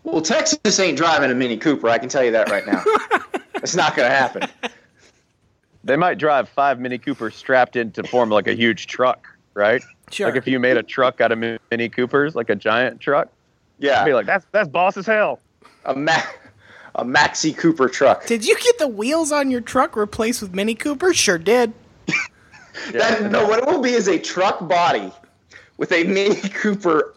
[0.03, 1.89] well, Texas ain't driving a Mini Cooper.
[1.89, 2.83] I can tell you that right now.
[3.55, 4.43] it's not going to happen.
[5.83, 9.83] They might drive five Mini Coopers strapped in to form like a huge truck, right?
[10.11, 10.27] Sure.
[10.27, 13.29] Like if you made a truck out of Mini Coopers, like a giant truck,
[13.79, 15.39] Yeah, I'd be like, that's that's boss as hell.
[15.85, 16.21] a Ma-
[16.95, 18.25] a Maxi Cooper truck.
[18.25, 21.13] Did you get the wheels on your truck replaced with Mini Cooper?
[21.13, 21.73] Sure did.
[22.91, 25.09] That, no, what it will be is a truck body
[25.77, 27.15] with a Mini Cooper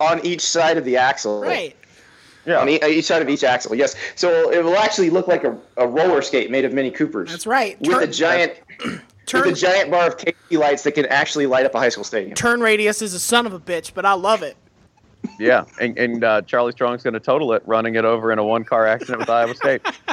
[0.00, 1.40] on each side of the axle.
[1.40, 1.74] Right.
[2.44, 2.60] Yeah.
[2.60, 3.94] On e- uh, each side of each axle, yes.
[4.16, 7.30] So it will actually look like a, a roller skate made of Mini Coopers.
[7.30, 7.80] That's right.
[7.80, 8.52] With Turn- a giant,
[9.26, 11.88] Turn, with a giant bar of KP lights that can actually light up a high
[11.88, 12.34] school stadium.
[12.34, 14.56] turn radius is a son of a bitch, but I love it.
[15.38, 18.44] Yeah, and, and uh, Charlie Strong's going to total it, running it over in a
[18.44, 19.80] one-car accident with Iowa State.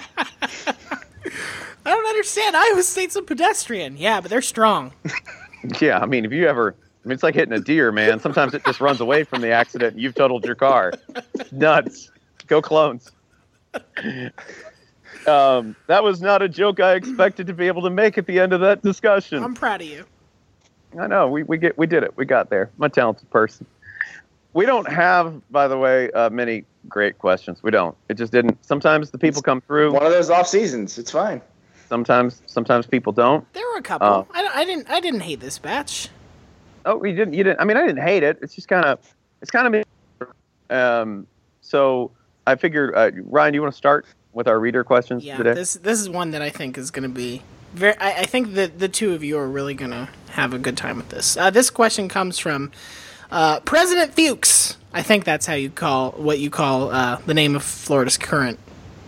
[1.86, 2.56] I don't understand.
[2.56, 3.98] Iowa State's a pedestrian.
[3.98, 4.92] Yeah, but they're strong.
[5.82, 8.20] Yeah, I mean, if you ever, I mean, it's like hitting a deer, man.
[8.20, 10.94] Sometimes it just runs away from the accident, and you've totaled your car.
[11.52, 12.12] Nuts.
[12.46, 13.12] Go clones.
[15.28, 18.40] Um, that was not a joke I expected to be able to make at the
[18.40, 19.44] end of that discussion.
[19.44, 20.06] I'm proud of you.
[21.00, 22.16] I know we, we get we did it.
[22.16, 22.70] We got there.
[22.78, 23.66] I'm a talented person.
[24.56, 27.62] We don't have, by the way, uh, many great questions.
[27.62, 27.94] We don't.
[28.08, 28.58] It just didn't.
[28.66, 29.92] Sometimes the people come through.
[29.92, 30.98] One of those off seasons.
[30.98, 31.42] It's fine.
[31.90, 33.46] Sometimes sometimes people don't.
[33.52, 34.08] There were a couple.
[34.08, 34.28] Oh.
[34.34, 34.90] I, I didn't.
[34.90, 36.08] I didn't hate this batch.
[36.86, 37.34] Oh, you didn't.
[37.34, 37.60] You didn't.
[37.60, 38.40] I mean, I didn't hate it.
[38.42, 39.00] It's just kind of.
[39.42, 40.30] It's kind of.
[40.70, 41.28] Um.
[41.60, 42.12] So
[42.48, 45.54] I figured, uh, Ryan, do you want to start with our reader questions Yeah, today?
[45.54, 47.42] this this is one that I think is going to be
[47.74, 47.98] very.
[47.98, 50.78] I, I think that the two of you are really going to have a good
[50.78, 51.36] time with this.
[51.36, 52.72] Uh, this question comes from
[53.36, 54.78] uh, President Fuchs.
[54.94, 58.58] I think that's how you call what you call uh, the name of Florida's current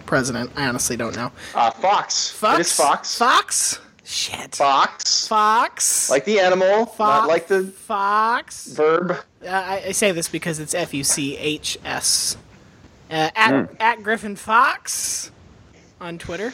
[0.05, 0.51] president.
[0.55, 1.31] I honestly don't know.
[1.55, 2.29] Uh, Fox.
[2.29, 2.57] Fox.
[2.57, 3.17] It is Fox.
[3.17, 3.79] Fox.
[4.03, 4.55] Shit.
[4.55, 5.27] Fox.
[5.27, 6.09] Fox.
[6.09, 6.99] Like the animal, Fox.
[6.99, 8.67] not like the Fox.
[8.67, 9.11] verb.
[9.11, 12.37] Uh, I, I say this because it's F U C H S.
[13.09, 15.31] Uh, at, at Griffin Fox
[16.01, 16.53] on Twitter.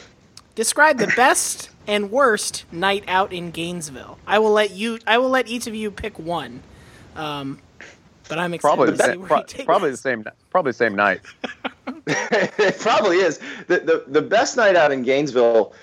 [0.54, 4.18] Describe the best and worst night out in Gainesville.
[4.28, 5.00] I will let you.
[5.08, 6.62] I will let each of you pick one.
[7.16, 7.58] Um,
[8.28, 10.24] but I'm excited probably to the see same, where pro- you take probably the same.
[10.50, 11.20] Probably the same night.
[12.06, 13.38] it probably is.
[13.66, 15.74] The, the the best night out in Gainesville,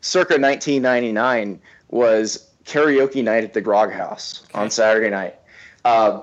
[0.00, 5.36] circa 1999, was karaoke night at the Grog House on Saturday night.
[5.84, 6.20] Uh,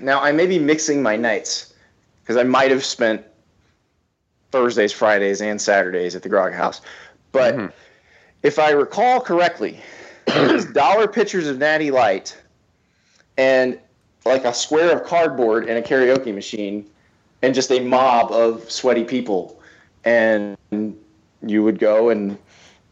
[0.00, 1.74] now I may be mixing my nights
[2.22, 3.24] because I might have spent
[4.50, 6.82] Thursdays, Fridays, and Saturdays at the Grog House,
[7.32, 7.72] but
[8.42, 9.80] if I recall correctly,
[10.26, 12.36] it was dollar pitchers of Natty Light
[13.36, 13.78] and
[14.24, 16.88] like a square of cardboard and a karaoke machine
[17.42, 19.60] and just a mob of sweaty people
[20.04, 20.56] and
[21.44, 22.38] you would go and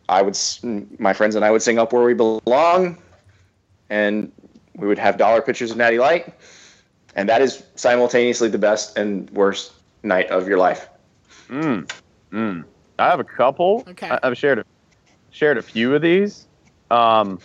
[0.08, 0.36] i would
[0.98, 2.96] my friends and i would sing up where we belong
[3.90, 4.32] and
[4.76, 6.34] we would have dollar pictures of natty light
[7.14, 9.72] and that is simultaneously the best and worst
[10.02, 10.88] night of your life
[11.50, 11.90] Mm.
[12.30, 12.64] Mm.
[12.98, 13.84] I have a couple.
[13.88, 14.08] Okay.
[14.08, 14.64] I, I've shared a,
[15.30, 16.46] shared a few of these.
[16.90, 17.40] Um,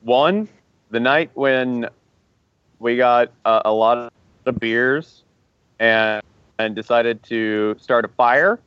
[0.00, 0.48] one,
[0.90, 1.88] the night when
[2.78, 4.12] we got uh, a lot
[4.46, 5.22] of beers
[5.78, 6.22] and
[6.58, 8.60] and decided to start a fire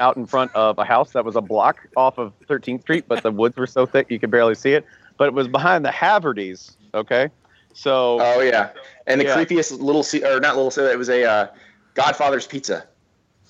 [0.00, 3.22] out in front of a house that was a block off of 13th Street, but
[3.22, 4.86] the woods were so thick you could barely see it.
[5.18, 6.76] But it was behind the Haverty's.
[6.94, 7.28] Okay,
[7.74, 8.70] so oh yeah
[9.06, 9.36] and the Yeah.
[9.36, 11.46] creepiest little C- or not little C- it was a uh,
[11.94, 12.84] godfather's pizza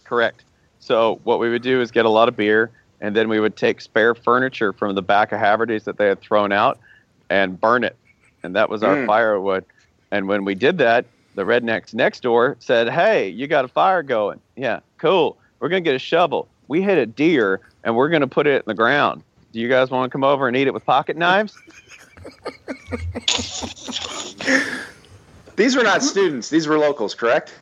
[0.05, 0.45] Correct.
[0.81, 3.57] So what we would do is get a lot of beer, and then we would
[3.57, 6.79] take spare furniture from the back of Haverty's that they had thrown out,
[7.29, 7.95] and burn it,
[8.43, 9.07] and that was our Mm.
[9.07, 9.67] firewood.
[10.11, 14.03] And when we did that, the rednecks next door said, "Hey, you got a fire
[14.03, 14.41] going?
[14.57, 15.37] Yeah, cool.
[15.61, 16.49] We're gonna get a shovel.
[16.69, 19.23] We hit a deer, and we're gonna put it in the ground.
[19.53, 21.55] Do you guys want to come over and eat it with pocket knives?"
[25.57, 27.55] these were not students these were locals correct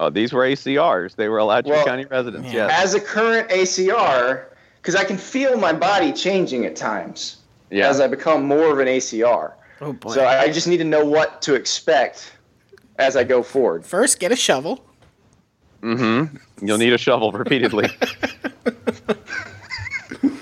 [0.00, 1.16] Oh, these were ACRs.
[1.16, 2.52] They were Alachua Well, County residents.
[2.52, 2.68] yeah.
[2.68, 2.84] Yes.
[2.84, 4.44] as a current acr
[4.80, 7.38] because i can feel my body changing at times
[7.70, 7.88] Yeah.
[7.88, 10.12] as i become more of an acr Oh boy.
[10.12, 12.32] So I I just need to know what to expect
[12.98, 13.84] as I go forward.
[13.84, 14.84] First, get a shovel.
[15.82, 16.66] Mm-hmm.
[16.66, 17.88] You'll need a shovel repeatedly.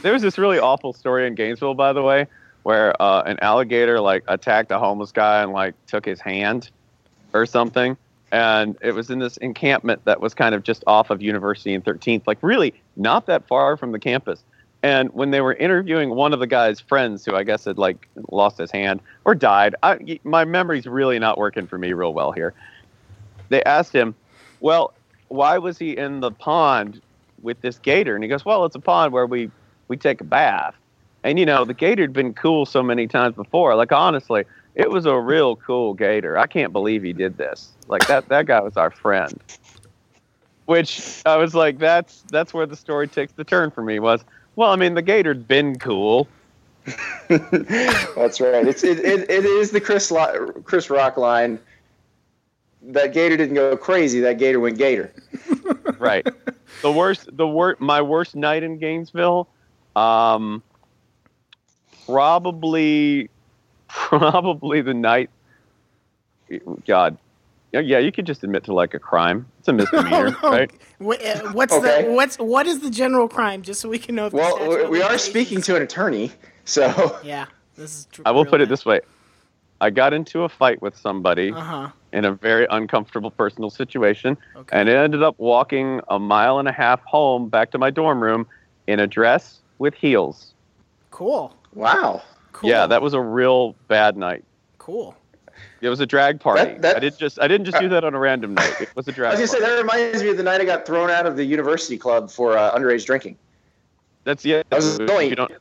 [0.03, 2.27] there was this really awful story in Gainesville, by the way,
[2.63, 6.71] where uh, an alligator like attacked a homeless guy and like took his hand
[7.35, 7.97] or something.
[8.33, 11.85] and it was in this encampment that was kind of just off of University and
[11.85, 14.43] 13th, like really not that far from the campus.
[14.83, 18.09] And when they were interviewing one of the guy's friends, who I guess had like
[18.31, 22.33] lost his hand or died, I, my memory's really not working for me real well
[22.33, 22.55] here.
[23.49, 24.15] They asked him,
[24.61, 24.93] "Well,
[25.29, 27.01] why was he in the pond
[27.43, 29.51] with this gator?" And he goes, "Well, it's a pond where we
[29.89, 30.75] we take a bath."
[31.25, 33.75] And you know, the gator had been cool so many times before.
[33.75, 34.45] Like honestly,
[34.77, 36.39] it was a real cool gator.
[36.39, 37.71] I can't believe he did this.
[37.89, 39.41] Like that that guy was our friend.
[40.67, 43.99] Which I was like, that's that's where the story takes the turn for me.
[43.99, 44.25] Was
[44.57, 46.27] well, I mean, the gator'd been cool.
[47.29, 48.67] That's right.
[48.67, 51.59] It's it, it, it is the Chris Lo- Chris Rock line.
[52.83, 54.21] That gator didn't go crazy.
[54.21, 55.13] That gator went gator.
[55.99, 56.27] right.
[56.83, 59.49] The worst, the worst, my worst night in Gainesville,
[59.95, 60.63] um,
[62.07, 63.31] probably,
[63.89, 65.31] probably the night.
[66.87, 67.19] God,
[67.73, 69.47] yeah, yeah, you could just admit to like a crime.
[69.59, 70.51] It's a misdemeanor, Oh, no.
[70.51, 70.71] right?
[71.01, 72.05] Wha- uh, What's Okay.
[72.07, 73.63] the what's what is the general crime?
[73.63, 74.27] Just so we can know.
[74.27, 76.33] If Well, statute we- are speaking to an attorney,
[76.65, 78.09] so Yeah, this is.
[78.13, 79.01] Tr- I will put it this way:
[79.81, 81.89] I got into a fight with somebody Uh huh.
[82.13, 84.79] in a very uncomfortable personal situation, Okay.
[84.79, 88.23] and it ended up walking a mile and a half home back to my dorm
[88.23, 88.47] room
[88.87, 90.55] in a dress with heels.
[91.11, 91.55] Cool.
[91.75, 92.23] wow.
[92.53, 92.71] Cool.
[92.71, 94.43] Yeah, that was a real bad night.
[94.79, 95.15] cool.
[95.81, 96.63] It was a drag party.
[96.65, 98.75] That- that- I didn't just I didn't just do that on a random night.
[98.81, 99.33] It was a drag.
[99.33, 99.75] was gonna say party.
[99.75, 102.57] that reminds me of the night I got thrown out of the university club for
[102.57, 103.37] uh, underage drinking.
[104.25, 104.63] That's yeah.
[104.73, 105.53] I was if only- you don't-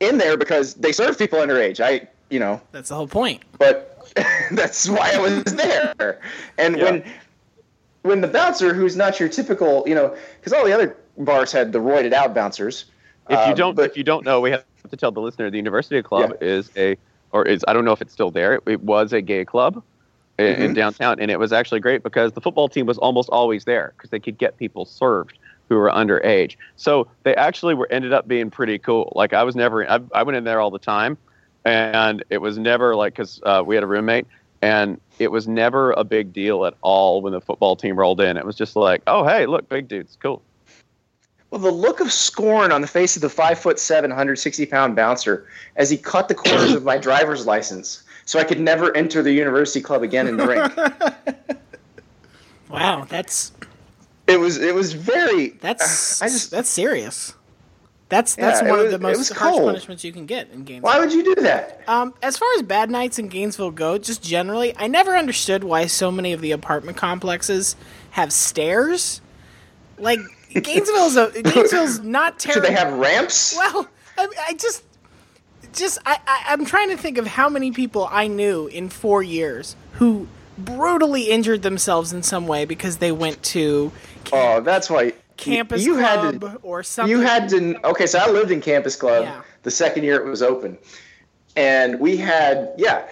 [0.00, 1.78] In there because they serve people underage.
[1.80, 3.42] I, you know, That's the whole point.
[3.58, 3.88] but
[4.52, 6.20] that's why I was there.
[6.58, 6.84] And Yeah.
[6.84, 7.04] when
[8.02, 11.72] when the bouncer, who's not your typical, you know, because all the other bars had
[11.72, 12.86] the roided out bouncers.
[13.30, 15.50] if you um, don't but if you don't know, we have to tell the listener
[15.50, 16.96] the University Club is a
[17.32, 18.54] or is I don't know if it's still there.
[18.54, 19.82] It, it was a gay club
[20.38, 20.74] in Mhm.
[20.74, 24.10] downtown, and it was actually great because the football team was almost always there because
[24.10, 26.56] they could get people served who were underage.
[26.76, 29.12] So they actually were ended up being pretty cool.
[29.14, 31.18] Like I was never I, I went in there all the time,
[31.64, 34.26] and it was never like because uh, we had a roommate.
[34.60, 38.36] And it was never a big deal at all when the football team rolled in.
[38.36, 40.40] It was just like, oh, hey, look, big dudes, cool.
[41.52, 44.96] Well, the look of scorn on the face of the five foot seven, 160 pound
[44.96, 49.22] bouncer as he cut the corners of my driver's license so I could never enter
[49.22, 50.72] the university club again and drink.
[52.70, 53.52] Wow, that's
[54.26, 57.34] it was it was very that's I just that's serious.
[58.08, 59.66] That's that's Yeah, one was- of the most harsh cold.
[59.66, 60.90] punishments you can get in Gainesville.
[60.90, 61.82] why would you do that?
[61.86, 65.84] Um, as far as bad nights in Gainesville go, just generally, I never understood why
[65.86, 67.76] so many of the apartment complexes
[68.12, 69.20] have stairs.
[69.98, 70.20] Like
[70.60, 72.68] Gainesville's a Gainesville's not terrible.
[72.68, 73.56] they have ramps?
[73.56, 73.88] Well,
[74.18, 74.84] I, I just,
[75.72, 79.22] just I, I, I'm trying to think of how many people I knew in four
[79.22, 80.26] years who
[80.58, 83.90] brutally injured themselves in some way because they went to
[84.32, 87.10] Oh, that's why campus you club had to or something.
[87.10, 89.42] you had to okay so i lived in campus club Yeah.
[89.64, 90.78] the second year it was open
[91.56, 93.08] and we had yeah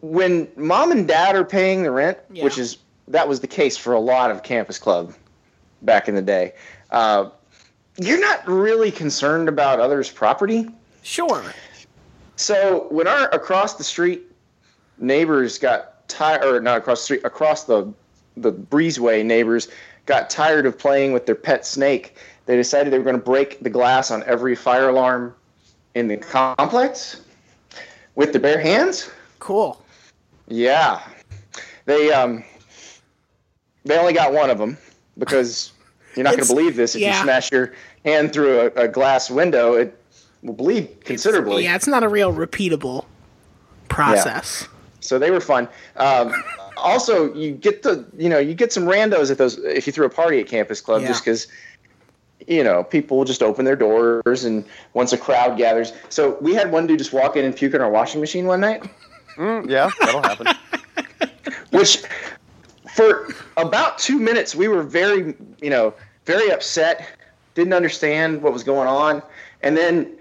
[0.00, 2.44] when mom and dad are paying the rent Yeah.
[2.44, 5.14] which is that was the case for a lot of campus club
[5.84, 6.52] back in the day
[6.90, 7.28] uh,
[7.98, 10.68] you're not really concerned about others property
[11.02, 11.42] sure.
[12.36, 14.22] so when our across the street
[14.98, 17.92] neighbors got tired, or not across the street, across the
[18.36, 19.68] the breezeway neighbors
[20.06, 22.16] got tired of playing with their pet snake,
[22.46, 25.34] they decided they were going to break the glass on every fire alarm
[25.94, 27.20] in the complex
[28.16, 29.10] with their bare hands.
[29.38, 29.80] Cool.
[30.48, 31.00] Yeah,
[31.86, 32.44] they um
[33.84, 34.76] they only got one of them
[35.18, 35.72] because
[36.16, 37.16] you're not going to believe this if yeah.
[37.16, 37.72] you smash your
[38.04, 39.98] hand through a, a glass window, it
[40.42, 41.64] will bleed considerably.
[41.64, 43.04] Yeah, it's not a real repeatable
[43.88, 44.68] process.
[45.00, 45.68] so they were fun.
[45.96, 46.32] Um,
[46.76, 50.06] also, you get the you know you get some randos at those if you throw
[50.06, 51.08] a party at campus club Yeah.
[51.08, 51.46] just because
[52.46, 55.92] you know people just open their doors and once a crowd gathers.
[56.08, 58.60] So we had one dude just walk in and puke in our washing machine one
[58.60, 58.84] night,
[59.36, 60.46] Mm, yeah, that'll happen.
[61.70, 62.02] which
[62.94, 65.92] for about two minutes we were very you know
[66.24, 67.06] very upset,
[67.54, 69.22] didn't understand what was going on,
[69.62, 70.12] and then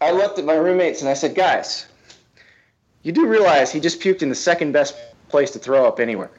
[0.00, 1.86] I looked at my roommates and I said, guys.
[3.04, 4.94] You do realize he just puked in the second best
[5.28, 6.30] place to throw up anywhere.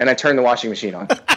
[0.00, 1.08] And I turned the washing machine on.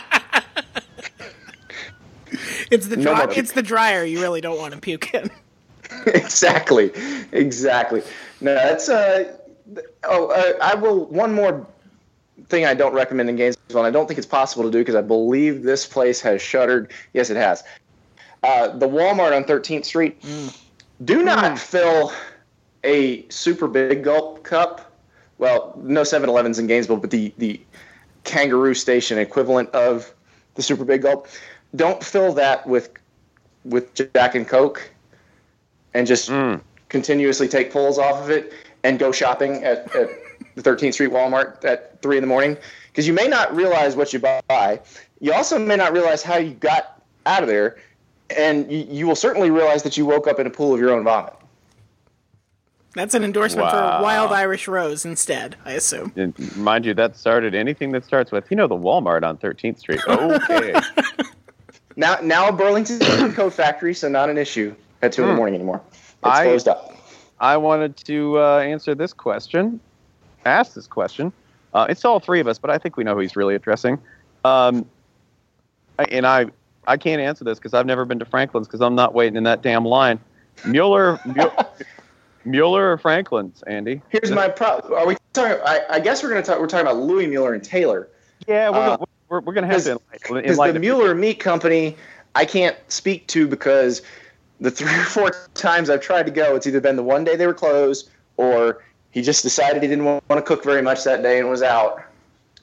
[2.71, 5.31] It's the dry, it's the dryer you really don't want to puke in.
[6.07, 6.91] exactly,
[7.31, 8.03] exactly.
[8.41, 9.35] No, that's uh.
[10.03, 11.05] Oh, uh, I will.
[11.05, 11.65] One more
[12.47, 14.95] thing I don't recommend in Gainesville, and I don't think it's possible to do because
[14.95, 16.91] I believe this place has shuttered.
[17.13, 17.63] Yes, it has.
[18.43, 20.23] Uh, the Walmart on 13th Street.
[21.05, 22.11] Do not fill
[22.83, 24.89] a super big gulp cup
[25.39, 27.59] well, no 7-Elevens in Gainesville, but the the
[28.25, 30.13] Kangaroo Station equivalent of
[30.55, 31.27] the Super Big Gulp.
[31.75, 32.91] Don't fill that with
[33.63, 34.91] with Jack and Coke,
[35.93, 36.61] and just Mm.
[36.89, 38.53] continuously take pulls off of it
[38.83, 40.09] and go shopping at, at
[40.61, 42.57] the 13th Street Walmart at three in the morning
[42.91, 44.79] because you may not realize what you buy.
[45.19, 47.77] You also may not realize how you got out of there,
[48.35, 50.91] and you, you will certainly realize that you woke up in a pool of your
[50.91, 51.33] own vomit.
[52.93, 53.99] That's an endorsement Wow.
[53.99, 56.11] for Wild Irish Rose instead, I assume.
[56.15, 59.79] And mind you, that started anything that starts with, you know, the Walmart on 13th
[59.79, 60.01] Street.
[60.07, 60.73] Okay.
[61.95, 65.55] Now, now a Burlington Coat Factory, so not an issue at two in the morning
[65.55, 65.81] anymore.
[65.91, 66.95] It's I- closed up.
[67.41, 69.81] I wanted to uh, answer this question,
[70.45, 71.31] ask this question.
[71.73, 73.99] Uh, it's all three of us, but I think we know who he's really addressing.
[74.43, 74.85] Um,
[75.99, 76.47] I- and I,
[76.87, 79.43] I can't answer this because I've never been to Franklin's because I'm not waiting in
[79.43, 80.19] that damn line.
[80.65, 81.19] Mueller,
[82.45, 84.01] Mueller or Franklin's, Andy?
[84.09, 84.93] Here's my problem.
[84.93, 85.57] Are we talking?
[85.65, 86.59] I, I guess we're going to talk.
[86.59, 88.09] We're talking about Louis Mueller and Taylor.
[88.47, 89.99] Yeah, we're, Uh, gonna, we're, we're going to have to
[90.33, 91.95] Because the Mueller Meat Company,
[92.35, 94.01] I can't speak to because
[94.59, 97.35] the three or four times I've tried to go, it's either been the one day
[97.35, 98.81] they were closed or
[99.11, 102.03] he just decided he didn't want to cook very much that day and was out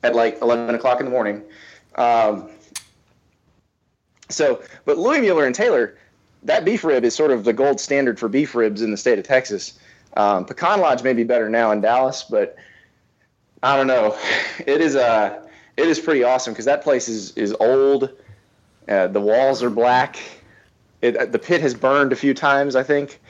[0.03, 1.42] at like 11 o'clock in the morning.
[1.97, 2.49] Um,
[4.28, 5.97] so, but Louis Mueller and Taylor,
[6.42, 9.18] that beef rib is sort of the gold standard for beef ribs in the state
[9.18, 9.78] of Texas.
[10.16, 12.57] Um, Pecan Lodge may be better now in Dallas, but
[13.62, 14.16] I don't know.
[14.66, 18.11] It is uh, it is pretty awesome because that place is is old.
[18.88, 20.18] Uh, the walls are black.
[21.03, 23.20] It, the pit has burned a few times, I think,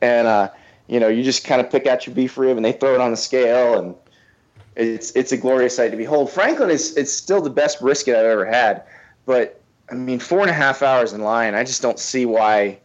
[0.00, 0.50] and uh,
[0.88, 3.00] you know you just kind of pick out your beef rib and they throw it
[3.00, 3.94] on the scale, and
[4.76, 6.30] it's it's a glorious sight to behold.
[6.30, 8.84] Franklin is it's still the best brisket I've ever had,
[9.24, 9.60] but
[9.90, 11.54] I mean four and a half hours in line.
[11.54, 12.78] I just don't see why.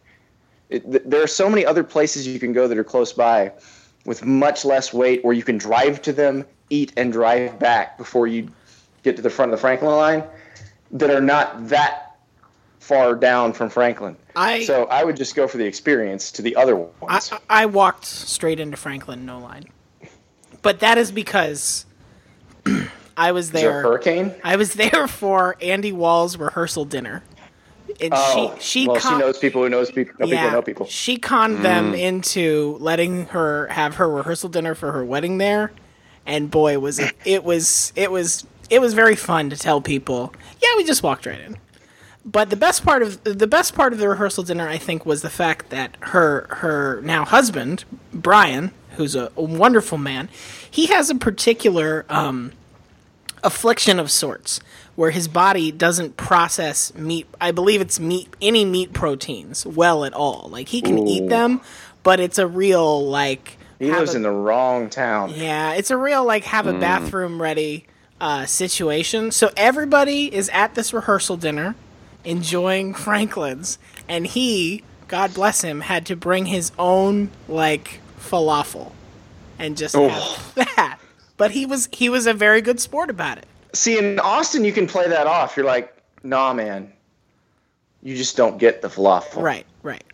[0.70, 3.52] It, th- there are so many other places you can go that are close by
[4.04, 8.26] with much less weight where you can drive to them, eat, and drive back before
[8.26, 8.48] you
[9.02, 10.24] get to the front of the Franklin line
[10.92, 12.11] that are not that
[12.82, 14.16] far down from Franklin.
[14.34, 17.32] I So I would just go for the experience to the other I, ones.
[17.48, 19.66] I walked straight into Franklin, no line.
[20.62, 21.86] But that is because
[23.16, 23.82] I was Is there a there.
[23.82, 24.34] hurricane?
[24.42, 27.22] I was there for Andy Wall's rehearsal dinner,
[28.00, 30.14] and Oh, she she well, con- she knows people who knows people.
[30.18, 30.86] Know people who know people.
[30.86, 31.94] She conned them hmm.
[31.94, 35.72] into letting her have her rehearsal dinner for her wedding there,
[36.26, 40.34] and boy was it it was it was it was very fun to tell people.
[40.60, 41.58] Yeah, we just walked right in.
[42.24, 45.22] But the best part of the best part of the rehearsal dinner, I think, was
[45.22, 50.28] the fact that her her now husband Brian, who's a, a wonderful man,
[50.70, 52.52] he has a particular um,
[53.42, 54.60] affliction of sorts
[54.94, 60.12] where his body doesn't process meat i believe it's meat any meat proteins well at
[60.12, 60.48] all.
[60.52, 61.60] Like he can eat them
[62.04, 65.32] but it's a real like He lives a- in the wrong town.
[65.34, 67.86] yeah it's a real like have a bathroom ready
[68.20, 69.32] uh, situation.
[69.32, 71.74] So everybody is at this rehearsal dinner
[72.24, 78.92] enjoying franklin's and he god bless him had to bring his own like falafel
[79.58, 80.08] and just Oh.
[80.08, 80.98] have that
[81.36, 84.72] but he was he was a very good sport about it See, in Austin, you
[84.72, 85.56] can play that off.
[85.56, 86.92] You're like, nah, man.
[88.02, 89.40] You just don't get the falafel.
[89.40, 90.04] right right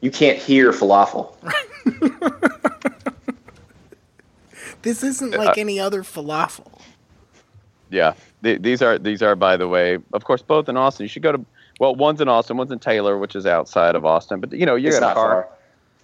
[0.00, 1.34] You can't hear falafel.
[4.82, 6.80] This isn't like any other falafel.
[7.90, 8.14] Yeah,
[8.46, 11.02] Th- these are these are by the way, of course, both in Austin.
[11.02, 11.44] You should go to
[11.80, 14.38] well, one's in Austin, one's in Taylor, which is outside of Austin.
[14.38, 15.30] But you know, you It's got not car.
[15.30, 15.48] far.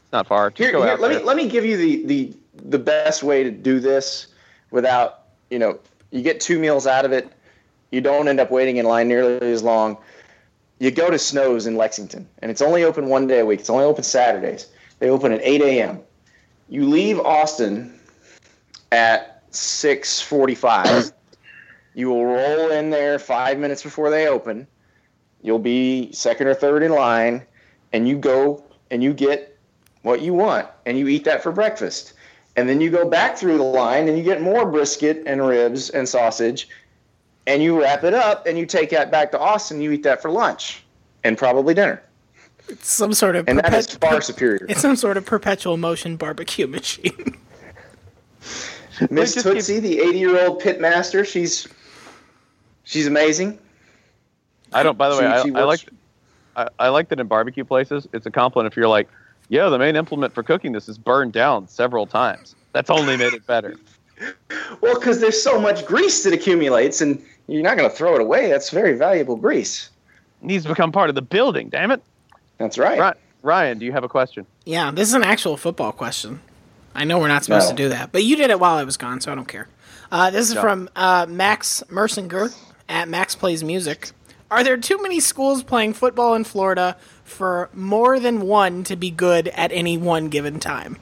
[0.03, 0.51] It's not far.
[0.51, 1.21] Just Here, here let there.
[1.21, 2.33] me let me give you the, the
[2.69, 4.27] the best way to do this
[4.73, 5.21] without
[5.51, 5.79] you know
[6.11, 7.31] you get two meals out of it.
[7.93, 9.97] You don't end up waiting in line nearly as long.
[10.81, 13.61] You go to Snow's in Lexington, and it's only open one day a week.
[13.61, 14.67] It's only open Saturdays.
[14.99, 16.01] They open at 8 a.m.
[16.69, 17.97] You leave Austin
[18.91, 21.13] at 6:45.
[21.95, 24.67] You will roll in there five minutes before they open.
[25.43, 27.43] You'll be second or third in line,
[27.93, 29.59] and you go and you get
[30.03, 32.15] what you want, and you eat that for breakfast.
[32.57, 35.89] And then you go back through the line and you get more brisket and ribs
[35.91, 36.69] and sausage,
[37.47, 39.81] and you wrap it up and you take that back to Austin.
[39.81, 40.85] You eat that for lunch
[41.25, 42.03] and probably dinner,
[42.69, 44.67] It's some sort of and that is far per- superior.
[44.69, 47.39] it's some sort of perpetual motion barbecue machine.
[49.11, 51.67] Miss just keep- Tootsie, the 80-year-old pit master, she's
[52.85, 53.59] she's amazing.
[54.73, 54.97] I don't.
[54.99, 55.85] By the way, She- I, she I like works-
[56.57, 58.07] I, I like that in barbecue places.
[58.13, 59.09] It's a compliment if you're like,
[59.49, 62.55] yeah, the main implement for cooking this is burned down several times.
[62.73, 63.77] That's only made it better.
[64.81, 68.21] Well, because there's so much grease that accumulates, and you're not going to throw it
[68.21, 68.49] away.
[68.49, 69.91] That's very valuable grease.
[70.41, 71.71] It needs to become part of the building.
[71.71, 72.01] Damn it,
[72.59, 73.01] That's right.
[73.01, 73.15] Ryan.
[73.43, 74.47] Ryan, do you have a question?
[74.65, 76.41] yeah, this is an actual football question.
[76.95, 77.77] I know we're not supposed No.
[77.77, 79.67] to do that, but you did it while I was gone, so I don't care.
[80.13, 80.61] Uh, this is No.
[80.61, 82.55] from uh, Max Mersinger
[82.93, 84.11] at Max Plays Music.
[84.51, 89.11] Are there too many schools playing football in Florida for more than one to be
[89.11, 90.99] good at any one given time?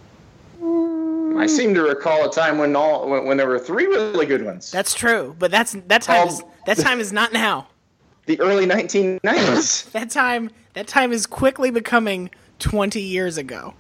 [1.37, 4.45] I seem to recall a time when all when, when there were three really good
[4.45, 4.71] ones.
[4.71, 7.67] That's true, but that's that time Um, is that time is not now.
[8.27, 9.91] the early 1990s.
[9.93, 13.75] That time that time is quickly becoming twenty years ago.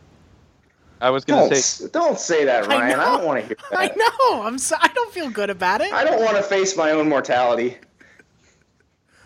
[1.00, 2.82] I was going to say don't say that, Ryan.
[2.82, 3.16] I, know.
[3.18, 3.78] don't want to hear that.
[3.78, 4.42] I know.
[4.42, 5.92] I'm so I don't feel good about it.
[5.92, 7.78] I don't want to face my own mortality.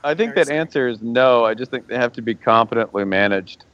[0.05, 1.44] I think that answer is no.
[1.44, 3.64] I just think they have to be competently managed,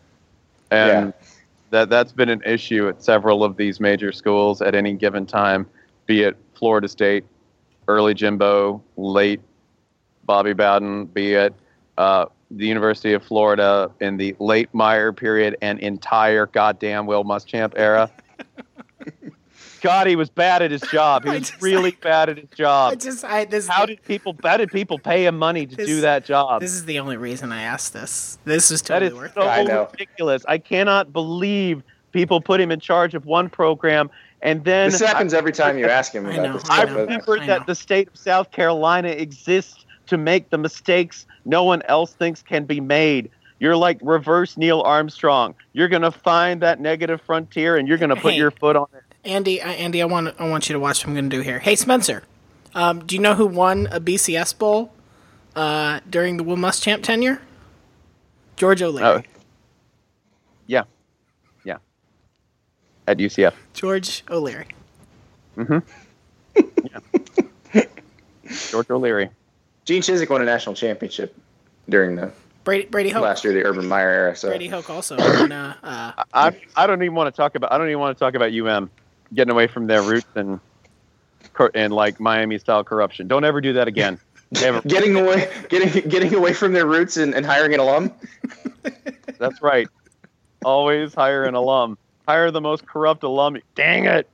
[0.71, 1.27] and Yeah.
[1.71, 5.67] that that's been an issue at several of these major schools at any given time,
[6.07, 7.25] be it Florida State,
[7.89, 9.41] early Jimbo, late
[10.25, 11.53] Bobby Bowden, be it
[11.99, 17.73] uh, the University of Florida in the late Meyer period and entire goddamn Will Muschamp
[17.77, 18.11] era.
[19.81, 21.25] God, he was bad at his job.
[21.25, 22.93] He was just- really bad at his job.
[22.93, 24.37] I just I this How did people?
[24.45, 26.61] How did people pay him money to This- do that job?
[26.61, 28.39] this is the only reason I asked this.
[28.45, 29.47] This is totally is worth so it.
[29.47, 30.45] I ridiculous.
[30.49, 34.11] I cannot believe people put him in charge of one program
[34.43, 36.71] and then This happens every time you ask him I about know, this.
[36.71, 41.27] I, I remember I that the state of South Carolina exists to make the mistakes
[41.45, 43.31] no one else thinks can be made.
[43.61, 45.55] You're like reverse Neil Armstrong.
[45.75, 48.39] You're gonna find that negative frontier and you're gonna put Hey.
[48.39, 49.03] your foot on it.
[49.25, 51.43] Andy, I, Andy, I want I want you to watch what I'm going to do
[51.43, 51.59] here.
[51.59, 52.23] Hey, Spencer,
[52.75, 54.93] um, do you know who won a BCS bowl
[55.55, 57.41] uh, during the Will Muschamp tenure?
[58.57, 59.07] George O'Leary.
[59.07, 59.23] Oh.
[60.67, 60.85] Yeah,
[61.65, 61.79] yeah.
[63.07, 63.55] At UCF.
[63.75, 64.69] George O'Leary.
[65.57, 65.83] Mhm.
[67.75, 67.83] Yeah.
[68.71, 69.31] George O'Leary.
[69.85, 71.35] Gene Chizik won a national championship
[71.89, 72.31] during the
[72.65, 73.23] Brady Brady Hoke.
[73.23, 74.37] last year, the Urban Meyer era.
[74.37, 75.51] So Brady Hoke also won.
[75.53, 78.23] Uh, uh, I I don't even want to talk about I don't even want to
[78.25, 78.91] talk about UM
[79.35, 80.61] getting away from their roots and
[81.75, 83.29] and like Miami style corruption.
[83.29, 84.19] Don't ever do that again.
[84.53, 84.81] Never.
[84.87, 88.13] getting away, getting getting away from their roots and, and hiring an alum.
[89.39, 89.89] That's right.
[90.65, 91.99] Always hire an alum.
[92.27, 93.59] Hire the most corrupt alum.
[93.75, 94.29] Dang it.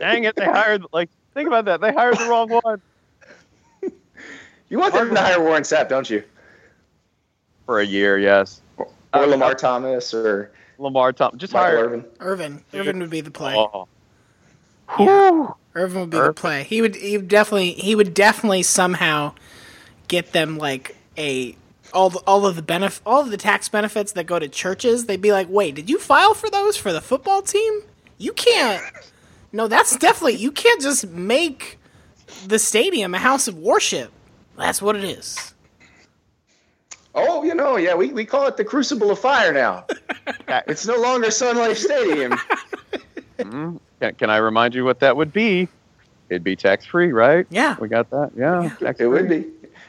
[0.00, 0.36] Dang it.
[0.36, 1.80] They hired like think about that.
[1.80, 2.80] They hired the wrong one
[4.70, 6.22] You want them to hire Warren Sapp, don't you?
[7.64, 8.18] for a year.
[8.18, 8.62] Yes.
[8.78, 11.38] Or Uh, Lamar Thomas or Lamar Thomas.
[11.38, 11.84] Just Michael hire.
[11.84, 12.04] Irvin.
[12.20, 12.64] Irvin.
[12.72, 13.54] Irvin would be the play.
[13.54, 13.86] Oh.
[14.96, 15.54] Whew.
[15.74, 16.64] Irvin would be the play.
[16.64, 16.96] He would.
[16.96, 17.72] He would definitely.
[17.72, 19.34] He would definitely somehow
[20.08, 21.56] get them like a
[21.92, 25.06] all the, all of the benef- all of the tax benefits that go to churches.
[25.06, 27.82] They'd be like, "Wait, did you file for those for the football team?
[28.16, 28.82] You can't.
[29.52, 31.78] No, that's definitely you can't just make
[32.46, 34.10] the stadium a house of worship.
[34.56, 35.54] That's what it is.
[37.14, 39.86] Oh, you know, yeah, we, we call it the Crucible of Fire now.
[40.68, 42.34] it's no longer Sun Life Stadium.
[43.38, 43.76] Mm-hmm.
[44.00, 45.68] Can, can I remind you what that would be?
[46.28, 47.46] It'd be tax free, right?
[47.50, 47.76] Yeah.
[47.80, 48.32] We got that.
[48.36, 48.70] Yeah.
[48.98, 49.46] It would be.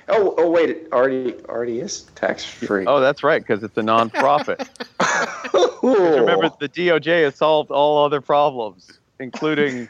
[0.07, 2.85] Oh, oh, wait, it already already is tax free.
[2.87, 4.67] Oh, that's right, because it's a nonprofit.
[5.83, 9.87] Remember, the DOJ has solved all other problems, including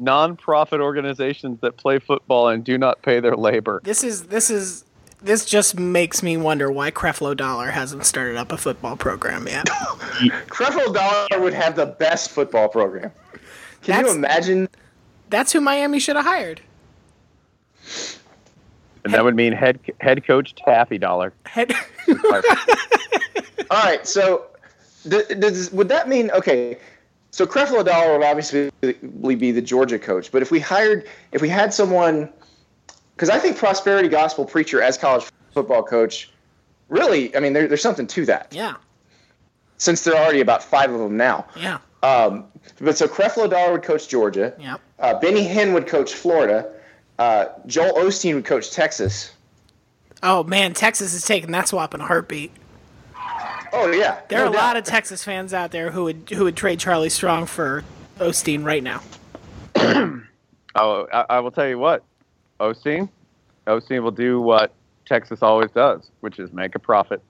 [0.00, 3.80] nonprofit organizations that play football and do not pay their labor.
[3.84, 4.84] This is this is
[5.24, 9.66] this just makes me wonder why Creflo Dollar hasn't started up a football program yet.
[10.48, 13.12] Creflo Dollar would have the best football program.
[13.82, 14.68] Can That's- you imagine?
[15.30, 16.60] That's who Miami should have hired.
[19.04, 21.32] And that would mean head head coach Taffy Dollar.
[21.46, 21.72] Head-
[22.08, 24.46] All right, so
[25.08, 26.78] th- does, would that mean okay?
[27.30, 31.48] So Creflo Dollar would obviously be the Georgia coach, but if we hired, if we
[31.48, 32.28] had someone,
[33.16, 36.30] because I think Prosperity Gospel preacher as college football coach,
[36.88, 38.48] really, I mean, there, there's something to that.
[38.52, 38.74] yeah,
[39.78, 41.46] Since there are already about five of them now.
[41.56, 42.46] yeah, Um,
[42.80, 44.54] but so Creflo Dollar would coach Georgia.
[44.58, 44.76] yeah.
[44.98, 46.72] Uh, Benny Hinn would coach Florida.
[47.18, 49.32] Uh, Joel Osteen would coach Texas.
[50.22, 52.52] Oh man, Texas is taking that swap in a heartbeat.
[53.72, 56.56] Oh yeah, There are a lot of Texas fans out there who would who would
[56.56, 57.82] trade Charlie Strong for
[58.18, 59.02] Osteen right now.
[60.74, 62.02] Oh, I, I will tell you what,
[62.62, 63.08] Osteen,
[63.66, 64.72] Osteen will do what
[65.06, 67.20] Texas always does, which is make a profit.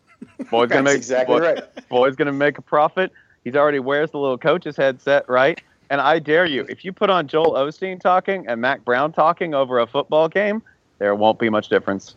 [0.50, 1.88] Boy's gonna make exactly boy- right.
[1.88, 3.12] Boy's gonna make a profit.
[3.44, 5.62] He's already wears the little coach's headset, right?
[5.88, 9.54] And I dare you, if you put on Joel Osteen talking and Mack Brown talking
[9.54, 10.62] over a football game,
[10.98, 12.08] there won't be much difference.